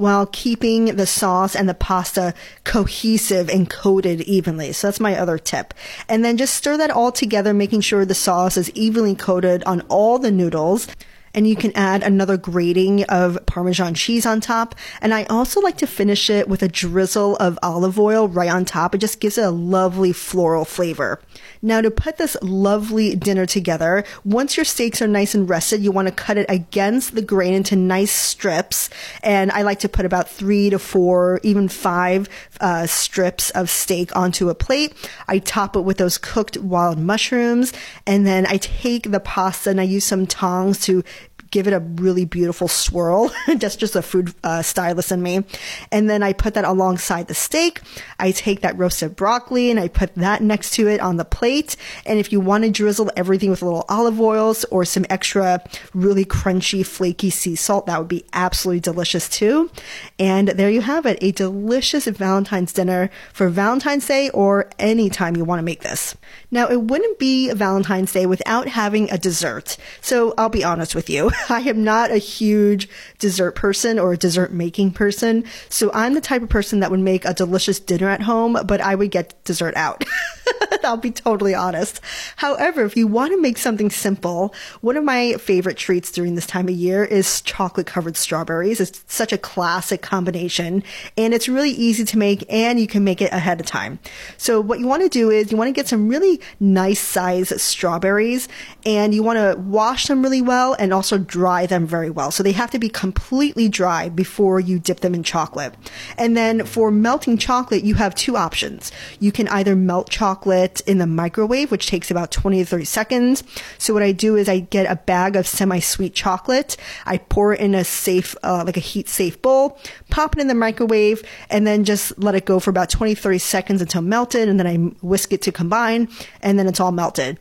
while 0.00 0.26
keeping 0.26 0.96
the 0.96 1.06
sauce 1.06 1.54
and 1.54 1.68
the 1.68 1.74
pasta 1.74 2.32
cohesive 2.64 3.50
and 3.50 3.68
coated 3.68 4.22
evenly. 4.22 4.72
So 4.72 4.86
that's 4.86 4.98
my 4.98 5.16
other 5.16 5.38
tip. 5.38 5.74
And 6.08 6.24
then 6.24 6.38
just 6.38 6.54
stir 6.54 6.78
that 6.78 6.90
all 6.90 7.12
together, 7.12 7.52
making 7.52 7.82
sure 7.82 8.04
the 8.04 8.14
sauce 8.14 8.56
is 8.56 8.70
evenly 8.70 9.14
coated 9.14 9.62
on 9.64 9.82
all 9.82 10.18
the 10.18 10.32
noodles 10.32 10.88
and 11.34 11.46
you 11.46 11.56
can 11.56 11.72
add 11.74 12.02
another 12.02 12.36
grating 12.36 13.04
of 13.04 13.38
Parmesan 13.46 13.94
cheese 13.94 14.26
on 14.26 14.40
top. 14.40 14.74
And 15.00 15.14
I 15.14 15.24
also 15.24 15.60
like 15.60 15.76
to 15.78 15.86
finish 15.86 16.30
it 16.30 16.48
with 16.48 16.62
a 16.62 16.68
drizzle 16.68 17.36
of 17.36 17.58
olive 17.62 17.98
oil 17.98 18.28
right 18.28 18.50
on 18.50 18.64
top. 18.64 18.94
It 18.94 18.98
just 18.98 19.20
gives 19.20 19.38
it 19.38 19.44
a 19.44 19.50
lovely 19.50 20.12
floral 20.12 20.64
flavor. 20.64 21.20
Now 21.62 21.80
to 21.80 21.90
put 21.90 22.16
this 22.16 22.36
lovely 22.42 23.14
dinner 23.14 23.46
together, 23.46 24.04
once 24.24 24.56
your 24.56 24.64
steaks 24.64 25.02
are 25.02 25.06
nice 25.08 25.34
and 25.34 25.48
rested, 25.48 25.82
you 25.82 25.92
want 25.92 26.08
to 26.08 26.14
cut 26.14 26.38
it 26.38 26.46
against 26.48 27.14
the 27.14 27.22
grain 27.22 27.54
into 27.54 27.76
nice 27.76 28.12
strips. 28.12 28.90
And 29.22 29.50
I 29.52 29.62
like 29.62 29.80
to 29.80 29.88
put 29.88 30.06
about 30.06 30.28
three 30.28 30.70
to 30.70 30.78
four, 30.78 31.40
even 31.42 31.68
five 31.68 32.28
uh, 32.60 32.86
strips 32.86 33.50
of 33.50 33.70
steak 33.70 34.14
onto 34.16 34.48
a 34.48 34.54
plate. 34.54 34.94
I 35.28 35.38
top 35.38 35.76
it 35.76 35.80
with 35.80 35.98
those 35.98 36.18
cooked 36.18 36.56
wild 36.58 36.98
mushrooms. 36.98 37.72
And 38.06 38.26
then 38.26 38.46
I 38.46 38.56
take 38.56 39.10
the 39.10 39.20
pasta 39.20 39.70
and 39.70 39.80
I 39.80 39.84
use 39.84 40.04
some 40.04 40.26
tongs 40.26 40.80
to 40.80 41.02
give 41.50 41.66
it 41.66 41.72
a 41.72 41.80
really 41.80 42.24
beautiful 42.24 42.68
swirl. 42.68 43.32
That's 43.46 43.76
just 43.76 43.96
a 43.96 44.02
food 44.02 44.34
uh, 44.44 44.62
stylist 44.62 45.12
in 45.12 45.22
me. 45.22 45.44
And 45.90 46.08
then 46.08 46.22
I 46.22 46.32
put 46.32 46.54
that 46.54 46.64
alongside 46.64 47.28
the 47.28 47.34
steak. 47.34 47.80
I 48.18 48.30
take 48.30 48.60
that 48.60 48.78
roasted 48.78 49.16
broccoli 49.16 49.70
and 49.70 49.80
I 49.80 49.88
put 49.88 50.14
that 50.14 50.42
next 50.42 50.72
to 50.74 50.88
it 50.88 51.00
on 51.00 51.16
the 51.16 51.24
plate. 51.24 51.76
And 52.06 52.18
if 52.18 52.32
you 52.32 52.40
want 52.40 52.64
to 52.64 52.70
drizzle 52.70 53.10
everything 53.16 53.50
with 53.50 53.62
a 53.62 53.64
little 53.64 53.84
olive 53.88 54.20
oils 54.20 54.64
or 54.66 54.84
some 54.84 55.06
extra 55.10 55.62
really 55.94 56.24
crunchy, 56.24 56.84
flaky 56.86 57.30
sea 57.30 57.56
salt, 57.56 57.86
that 57.86 57.98
would 57.98 58.08
be 58.08 58.24
absolutely 58.32 58.80
delicious 58.80 59.28
too. 59.28 59.70
And 60.18 60.48
there 60.48 60.70
you 60.70 60.80
have 60.82 61.06
it. 61.06 61.18
A 61.20 61.32
delicious 61.32 62.06
Valentine's 62.06 62.72
dinner 62.72 63.10
for 63.32 63.48
Valentine's 63.48 64.06
Day 64.06 64.30
or 64.30 64.70
any 64.78 65.10
time 65.10 65.36
you 65.36 65.44
want 65.44 65.58
to 65.58 65.64
make 65.64 65.80
this. 65.80 66.16
Now, 66.50 66.68
it 66.68 66.82
wouldn't 66.82 67.18
be 67.18 67.52
Valentine's 67.52 68.12
Day 68.12 68.26
without 68.26 68.68
having 68.68 69.10
a 69.10 69.18
dessert. 69.18 69.76
So 70.00 70.34
I'll 70.36 70.48
be 70.48 70.64
honest 70.64 70.94
with 70.94 71.10
you. 71.10 71.30
I 71.48 71.60
am 71.60 71.84
not 71.84 72.10
a 72.10 72.18
huge 72.18 72.88
dessert 73.18 73.52
person 73.52 73.98
or 73.98 74.12
a 74.12 74.16
dessert 74.16 74.52
making 74.52 74.92
person. 74.92 75.44
So 75.68 75.90
I'm 75.94 76.14
the 76.14 76.20
type 76.20 76.42
of 76.42 76.48
person 76.48 76.80
that 76.80 76.90
would 76.90 77.00
make 77.00 77.24
a 77.24 77.34
delicious 77.34 77.80
dinner 77.80 78.08
at 78.08 78.22
home, 78.22 78.58
but 78.64 78.80
I 78.80 78.94
would 78.94 79.10
get 79.10 79.42
dessert 79.44 79.76
out. 79.76 80.04
I'll 80.84 80.96
be 80.96 81.10
totally 81.10 81.54
honest. 81.54 82.00
However, 82.36 82.84
if 82.84 82.96
you 82.96 83.06
want 83.06 83.32
to 83.32 83.40
make 83.40 83.58
something 83.58 83.90
simple, 83.90 84.54
one 84.80 84.96
of 84.96 85.04
my 85.04 85.34
favorite 85.34 85.76
treats 85.76 86.10
during 86.10 86.34
this 86.34 86.46
time 86.46 86.68
of 86.68 86.74
year 86.74 87.04
is 87.04 87.40
chocolate 87.42 87.86
covered 87.86 88.16
strawberries. 88.16 88.80
It's 88.80 89.04
such 89.06 89.32
a 89.32 89.38
classic 89.38 90.02
combination 90.02 90.82
and 91.16 91.34
it's 91.34 91.48
really 91.48 91.70
easy 91.70 92.04
to 92.04 92.18
make 92.18 92.44
and 92.48 92.80
you 92.80 92.86
can 92.86 93.04
make 93.04 93.20
it 93.20 93.32
ahead 93.32 93.60
of 93.60 93.66
time. 93.66 93.98
So 94.36 94.60
what 94.60 94.80
you 94.80 94.86
want 94.86 95.02
to 95.02 95.08
do 95.08 95.30
is 95.30 95.50
you 95.50 95.56
want 95.56 95.68
to 95.68 95.72
get 95.72 95.88
some 95.88 96.08
really 96.08 96.40
nice 96.58 97.00
size 97.00 97.52
strawberries 97.62 98.48
and 98.84 99.14
you 99.14 99.22
want 99.22 99.38
to 99.38 99.60
wash 99.60 100.06
them 100.06 100.22
really 100.22 100.42
well 100.42 100.74
and 100.78 100.92
also 100.92 101.18
dry 101.18 101.66
them 101.66 101.86
very 101.86 102.10
well. 102.10 102.30
So 102.30 102.42
they 102.42 102.52
have 102.52 102.70
to 102.70 102.78
be 102.78 102.88
completely 102.88 103.68
dry 103.68 104.08
before 104.08 104.60
you 104.60 104.78
dip 104.78 105.00
them 105.00 105.14
in 105.14 105.22
chocolate. 105.22 105.74
And 106.18 106.36
then 106.36 106.64
for 106.64 106.90
melting 106.90 107.38
chocolate, 107.38 107.84
you 107.84 107.94
have 107.94 108.14
two 108.14 108.36
options. 108.36 108.92
You 109.18 109.32
can 109.32 109.48
either 109.48 109.76
melt 109.76 110.10
chocolate 110.10 110.39
in 110.46 110.98
the 110.98 111.06
microwave, 111.06 111.70
which 111.70 111.86
takes 111.86 112.10
about 112.10 112.30
20 112.30 112.58
to 112.58 112.64
30 112.64 112.84
seconds. 112.84 113.44
So 113.78 113.94
what 113.94 114.02
I 114.02 114.12
do 114.12 114.36
is 114.36 114.48
I 114.48 114.60
get 114.60 114.90
a 114.90 114.96
bag 114.96 115.36
of 115.36 115.46
semi-sweet 115.46 116.14
chocolate. 116.14 116.76
I 117.06 117.18
pour 117.18 117.52
it 117.54 117.60
in 117.60 117.74
a 117.74 117.84
safe, 117.84 118.34
uh, 118.42 118.64
like 118.64 118.76
a 118.76 118.80
heat 118.80 119.08
safe 119.08 119.40
bowl, 119.42 119.78
pop 120.10 120.36
it 120.36 120.40
in 120.40 120.48
the 120.48 120.54
microwave, 120.54 121.22
and 121.48 121.66
then 121.66 121.84
just 121.84 122.18
let 122.18 122.34
it 122.34 122.44
go 122.44 122.60
for 122.60 122.70
about 122.70 122.90
20, 122.90 123.14
30 123.14 123.38
seconds 123.38 123.80
until 123.80 124.02
melted. 124.02 124.48
And 124.48 124.58
then 124.58 124.66
I 124.66 124.76
whisk 125.02 125.32
it 125.32 125.42
to 125.42 125.52
combine 125.52 126.08
and 126.42 126.58
then 126.58 126.66
it's 126.66 126.80
all 126.80 126.92
melted. 126.92 127.38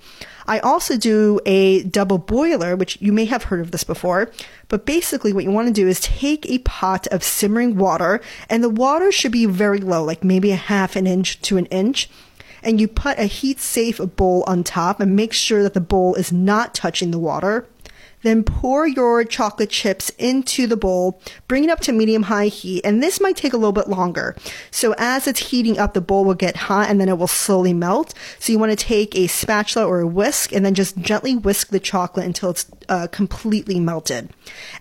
I 0.50 0.60
also 0.60 0.98
do 0.98 1.40
a 1.46 1.84
double 1.84 2.18
boiler, 2.18 2.76
which 2.76 3.00
you 3.00 3.14
may 3.14 3.26
have 3.26 3.44
heard 3.44 3.60
of 3.60 3.70
this 3.70 3.84
before. 3.84 4.32
But 4.68 4.84
basically, 4.84 5.32
what 5.32 5.44
you 5.44 5.52
want 5.52 5.68
to 5.68 5.74
do 5.74 5.88
is 5.88 6.00
take 6.00 6.50
a 6.50 6.58
pot 6.60 7.06
of 7.08 7.24
simmering 7.24 7.78
water, 7.78 8.20
and 8.50 8.64
the 8.64 8.70
water 8.70 9.12
should 9.12 9.32
be 9.32 9.46
very 9.46 9.78
low, 9.78 10.04
like 10.04 10.24
maybe 10.24 10.52
a 10.52 10.56
half 10.56 10.96
an 10.96 11.06
inch 11.06 11.40
to 11.44 11.58
an 11.58 11.68
inch. 11.68 12.10
And 12.64 12.80
you 12.80 12.88
put 12.88 13.20
a 13.20 13.26
heat 13.26 13.60
safe 13.60 14.00
bowl 14.16 14.44
on 14.48 14.64
top 14.64 15.00
and 15.00 15.16
make 15.16 15.34
sure 15.34 15.64
that 15.64 15.74
the 15.74 15.82
bowl 15.82 16.16
is 16.16 16.32
not 16.32 16.74
touching 16.74 17.12
the 17.12 17.20
water. 17.20 17.68
Then 18.22 18.44
pour 18.44 18.88
your 18.88 19.24
chocolate 19.24 19.70
chips 19.70 20.10
into 20.18 20.68
the 20.68 20.78
bowl, 20.78 21.22
bring 21.48 21.64
it 21.64 21.70
up 21.70 21.80
to 21.82 21.92
medium 21.92 22.24
high 22.24 22.48
heat, 22.48 22.82
and 22.84 23.02
this 23.02 23.22
might 23.22 23.38
take 23.38 23.54
a 23.54 23.58
little 23.58 23.72
bit 23.72 23.88
longer. 23.88 24.36
So 24.72 24.94
as 24.98 25.28
it's 25.28 25.50
heating 25.52 25.78
up, 25.78 25.94
the 25.94 26.02
bowl 26.02 26.26
will 26.26 26.34
get 26.34 26.56
hot 26.56 26.90
and 26.90 27.00
then 27.00 27.10
it 27.10 27.18
will 27.18 27.28
slowly 27.28 27.74
melt. 27.74 28.14
So 28.40 28.52
you 28.52 28.60
want 28.60 28.72
to 28.72 28.86
take 28.86 29.16
a 29.16 29.28
spatula 29.28 29.88
or 29.88 30.02
a 30.02 30.08
whisk 30.08 30.52
and 30.52 30.66
then 30.66 30.76
just 30.76 30.98
gently 30.98 31.36
whisk 31.36 31.70
the 31.70 31.80
chocolate 31.80 32.26
until 32.26 32.52
it's 32.52 32.66
uh, 32.90 33.08
completely 33.08 33.80
melted. 33.80 34.30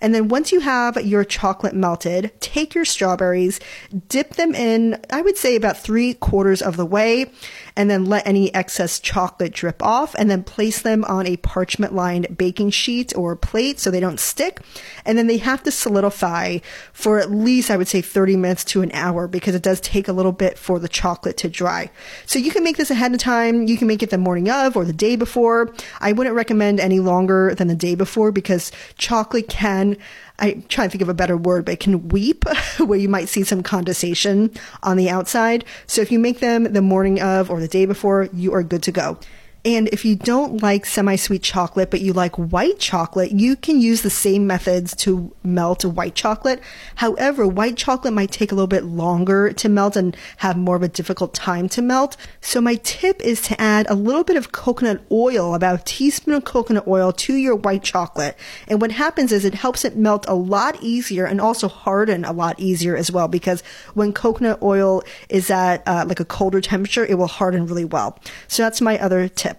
And 0.01 0.15
then 0.15 0.29
once 0.29 0.51
you 0.51 0.61
have 0.61 0.97
your 1.05 1.25
chocolate 1.25 1.75
melted, 1.75 2.33
take 2.41 2.75
your 2.75 2.85
strawberries, 2.85 3.61
dip 4.09 4.35
them 4.35 4.55
in, 4.55 5.01
I 5.11 5.23
would 5.23 5.37
say 5.37 5.57
about 5.57 5.79
three 5.79 6.15
quarters 6.15 6.63
of 6.63 6.77
the 6.77 6.87
way, 6.87 7.31
and 7.77 7.89
then 7.89 8.07
let 8.07 8.27
any 8.27 8.53
excess 8.55 8.99
chocolate 8.99 9.53
drip 9.53 9.83
off, 9.83 10.15
and 10.15 10.31
then 10.31 10.43
place 10.43 10.83
them 10.83 11.05
on 11.05 11.27
a 11.27 11.37
parchment 11.37 11.95
lined 11.95 12.37
baking 12.37 12.71
sheet 12.71 13.15
plate 13.37 13.81
so 13.81 13.91
they 13.91 14.01
don't 14.01 14.21
stick. 14.21 14.61
And 15.05 15.17
then 15.17 15.27
they 15.27 15.39
have 15.39 15.63
to 15.65 15.71
solidify 15.71 16.59
for 16.93 17.19
at 17.19 17.31
least, 17.31 17.71
I 17.71 17.77
would 17.77 17.89
say, 17.89 18.01
30 18.01 18.37
minutes 18.37 18.65
to 18.65 18.83
an 18.83 18.91
hour 18.93 19.29
because 19.29 19.55
it 19.55 19.63
does 19.63 19.81
take 19.81 20.09
a 20.09 20.13
little 20.13 20.33
bit 20.33 20.59
for 20.59 20.79
the 20.79 20.89
chocolate 20.89 21.37
to 21.39 21.49
dry. 21.49 21.91
So 22.27 22.39
you 22.39 22.51
can 22.51 22.65
make 22.65 22.77
this 22.77 22.91
ahead 22.91 23.13
of 23.13 23.19
time. 23.19 23.67
You 23.67 23.77
can 23.77 23.89
make 23.89 24.03
it 24.03 24.11
the 24.11 24.19
morning 24.19 24.51
of 24.51 24.77
or 24.77 24.85
the 24.85 24.93
day 24.93 25.17
before. 25.17 25.73
I 26.01 26.13
wouldn't 26.13 26.37
recommend 26.37 26.81
any 26.81 27.01
longer 27.01 27.55
than 27.55 27.69
the 27.69 27.75
day 27.75 27.95
before 27.95 28.33
because 28.33 28.73
chocolate 28.97 29.49
can 29.49 29.97
I'm 30.39 30.63
trying 30.63 30.89
to 30.89 30.93
think 30.93 31.03
of 31.03 31.09
a 31.09 31.15
better 31.15 31.37
word, 31.37 31.65
but 31.65 31.75
it 31.75 31.81
can 31.81 32.09
weep 32.09 32.45
where 32.79 32.99
you 32.99 33.09
might 33.09 33.29
see 33.29 33.43
some 33.43 33.63
condensation 33.63 34.53
on 34.83 34.97
the 34.97 35.11
outside. 35.11 35.65
So 35.87 36.01
if 36.01 36.13
you 36.13 36.19
make 36.19 36.41
them 36.41 36.65
the 36.65 36.83
morning 36.83 37.21
of 37.21 37.51
or 37.51 37.61
the 37.61 37.69
day 37.69 37.87
before, 37.87 38.29
you 38.33 38.55
are 38.55 38.63
good 38.63 38.83
to 38.85 38.93
go. 38.93 39.19
And 39.69 39.87
if 39.89 40.03
you 40.03 40.17
don't 40.17 40.63
like 40.63 40.87
semi 40.87 41.17
sweet 41.17 41.43
chocolate, 41.43 41.91
but 41.91 42.01
you 42.01 42.15
like 42.15 42.35
white 42.37 42.79
chocolate, 42.79 43.33
you 43.33 43.55
can 43.55 43.83
use 43.83 44.01
the 44.01 44.09
same 44.09 44.47
methods 44.47 44.97
to 44.97 45.31
melt 45.43 45.85
white 45.85 46.15
chocolate. 46.15 46.63
However, 46.95 47.47
white 47.47 47.77
chocolate 47.77 48.15
might 48.15 48.31
take 48.31 48.51
a 48.51 48.55
little 48.55 48.67
bit 48.67 48.85
longer 48.85 49.53
to 49.53 49.69
melt 49.69 49.95
and 49.95 50.17
have 50.39 50.57
more 50.57 50.77
of 50.77 50.83
a 50.83 50.89
difficult 50.89 51.35
time 51.35 51.69
to 51.69 51.83
melt. 51.83 52.17
So 52.41 52.63
my 52.63 52.77
tip 52.77 53.21
is 53.21 53.43
to 53.43 53.61
add 53.61 53.87
a 53.91 53.95
little 53.95 54.25
bit 54.25 54.37
of 54.37 54.53
coconut 54.53 55.03
oil, 55.13 55.55
about 55.55 55.81
a 55.81 55.85
teaspoon 55.85 56.33
of 56.33 56.47
coconut 56.47 56.87
oil 56.87 57.13
to 57.13 57.35
your 57.35 57.55
white 57.55 57.83
chocolate. 57.83 58.39
And 58.69 58.81
what 58.81 58.93
happens 58.93 59.33
is 59.33 59.45
it 59.45 59.53
helps 59.53 59.85
it 59.85 59.99
melt 59.99 60.25
a 60.29 60.35
lot 60.35 60.83
easier 60.83 61.27
and 61.27 61.43
also 61.43 61.69
harden 61.69 62.25
a 62.25 62.33
lot 62.33 62.59
easier 62.59 62.97
as 62.97 63.13
well 63.13 63.29
because 63.29 63.63
when 63.93 64.15
coconut 64.15 64.63
oil 64.63 65.03
is 65.29 65.51
at 65.51 65.87
uh, 65.87 66.07
like 66.09 66.21
a 66.21 66.25
colder 66.25 66.63
temperature, 66.63 67.05
it 67.05 67.19
will 67.19 67.27
harden 67.27 67.67
really 67.67 67.85
well. 67.85 68.19
So 68.47 68.63
that's 68.63 68.81
my 68.81 68.99
other 68.99 69.29
tip. 69.29 69.58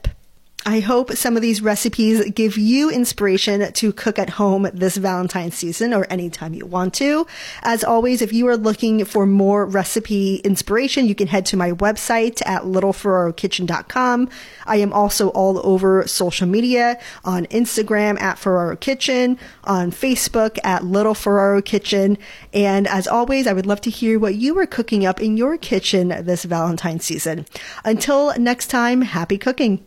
I 0.70 0.82
hope 0.82 1.14
some 1.14 1.36
of 1.36 1.42
these 1.42 1.64
recipes 1.64 2.30
give 2.30 2.56
you 2.56 2.92
inspiration 2.92 3.74
to 3.74 3.92
cook 3.92 4.20
at 4.20 4.30
home 4.30 4.70
this 4.72 4.98
Valentine's 4.98 5.56
season 5.56 5.96
or 5.96 6.06
anytime 6.12 6.54
you 6.54 6.68
want 6.68 6.94
to. 6.94 7.26
As 7.64 7.84
always, 7.84 8.22
if 8.22 8.32
you 8.32 8.48
are 8.50 8.56
looking 8.56 9.04
for 9.04 9.26
more 9.26 9.66
recipe 9.66 10.36
inspiration, 10.44 11.08
you 11.08 11.16
can 11.16 11.26
head 11.26 11.48
to 11.48 11.58
my 11.58 11.72
website 11.72 12.44
at 12.46 12.66
littleferrarokitchen.com. 12.66 14.30
I 14.68 14.76
am 14.76 14.94
also 14.94 15.30
all 15.30 15.60
over 15.66 16.06
social 16.06 16.48
media 16.48 17.00
on 17.26 17.48
Instagram 17.48 18.22
at 18.22 18.38
Ferraro 18.38 18.76
Kitchen, 18.76 19.40
on 19.64 19.90
Facebook 19.90 20.60
at 20.64 20.86
Little 20.86 21.16
Ferraro 21.16 21.64
Kitchen. 21.64 22.16
And 22.54 22.88
as 22.88 23.08
always, 23.08 23.48
I 23.48 23.54
would 23.54 23.66
love 23.66 23.82
to 23.82 23.90
hear 23.90 24.20
what 24.20 24.36
you 24.36 24.56
are 24.60 24.68
cooking 24.68 25.04
up 25.04 25.20
in 25.20 25.36
your 25.36 25.58
kitchen 25.58 26.10
this 26.10 26.44
Valentine's 26.44 27.06
season. 27.06 27.48
Until 27.84 28.38
next 28.38 28.68
time, 28.68 29.02
happy 29.02 29.40
cooking. 29.40 29.84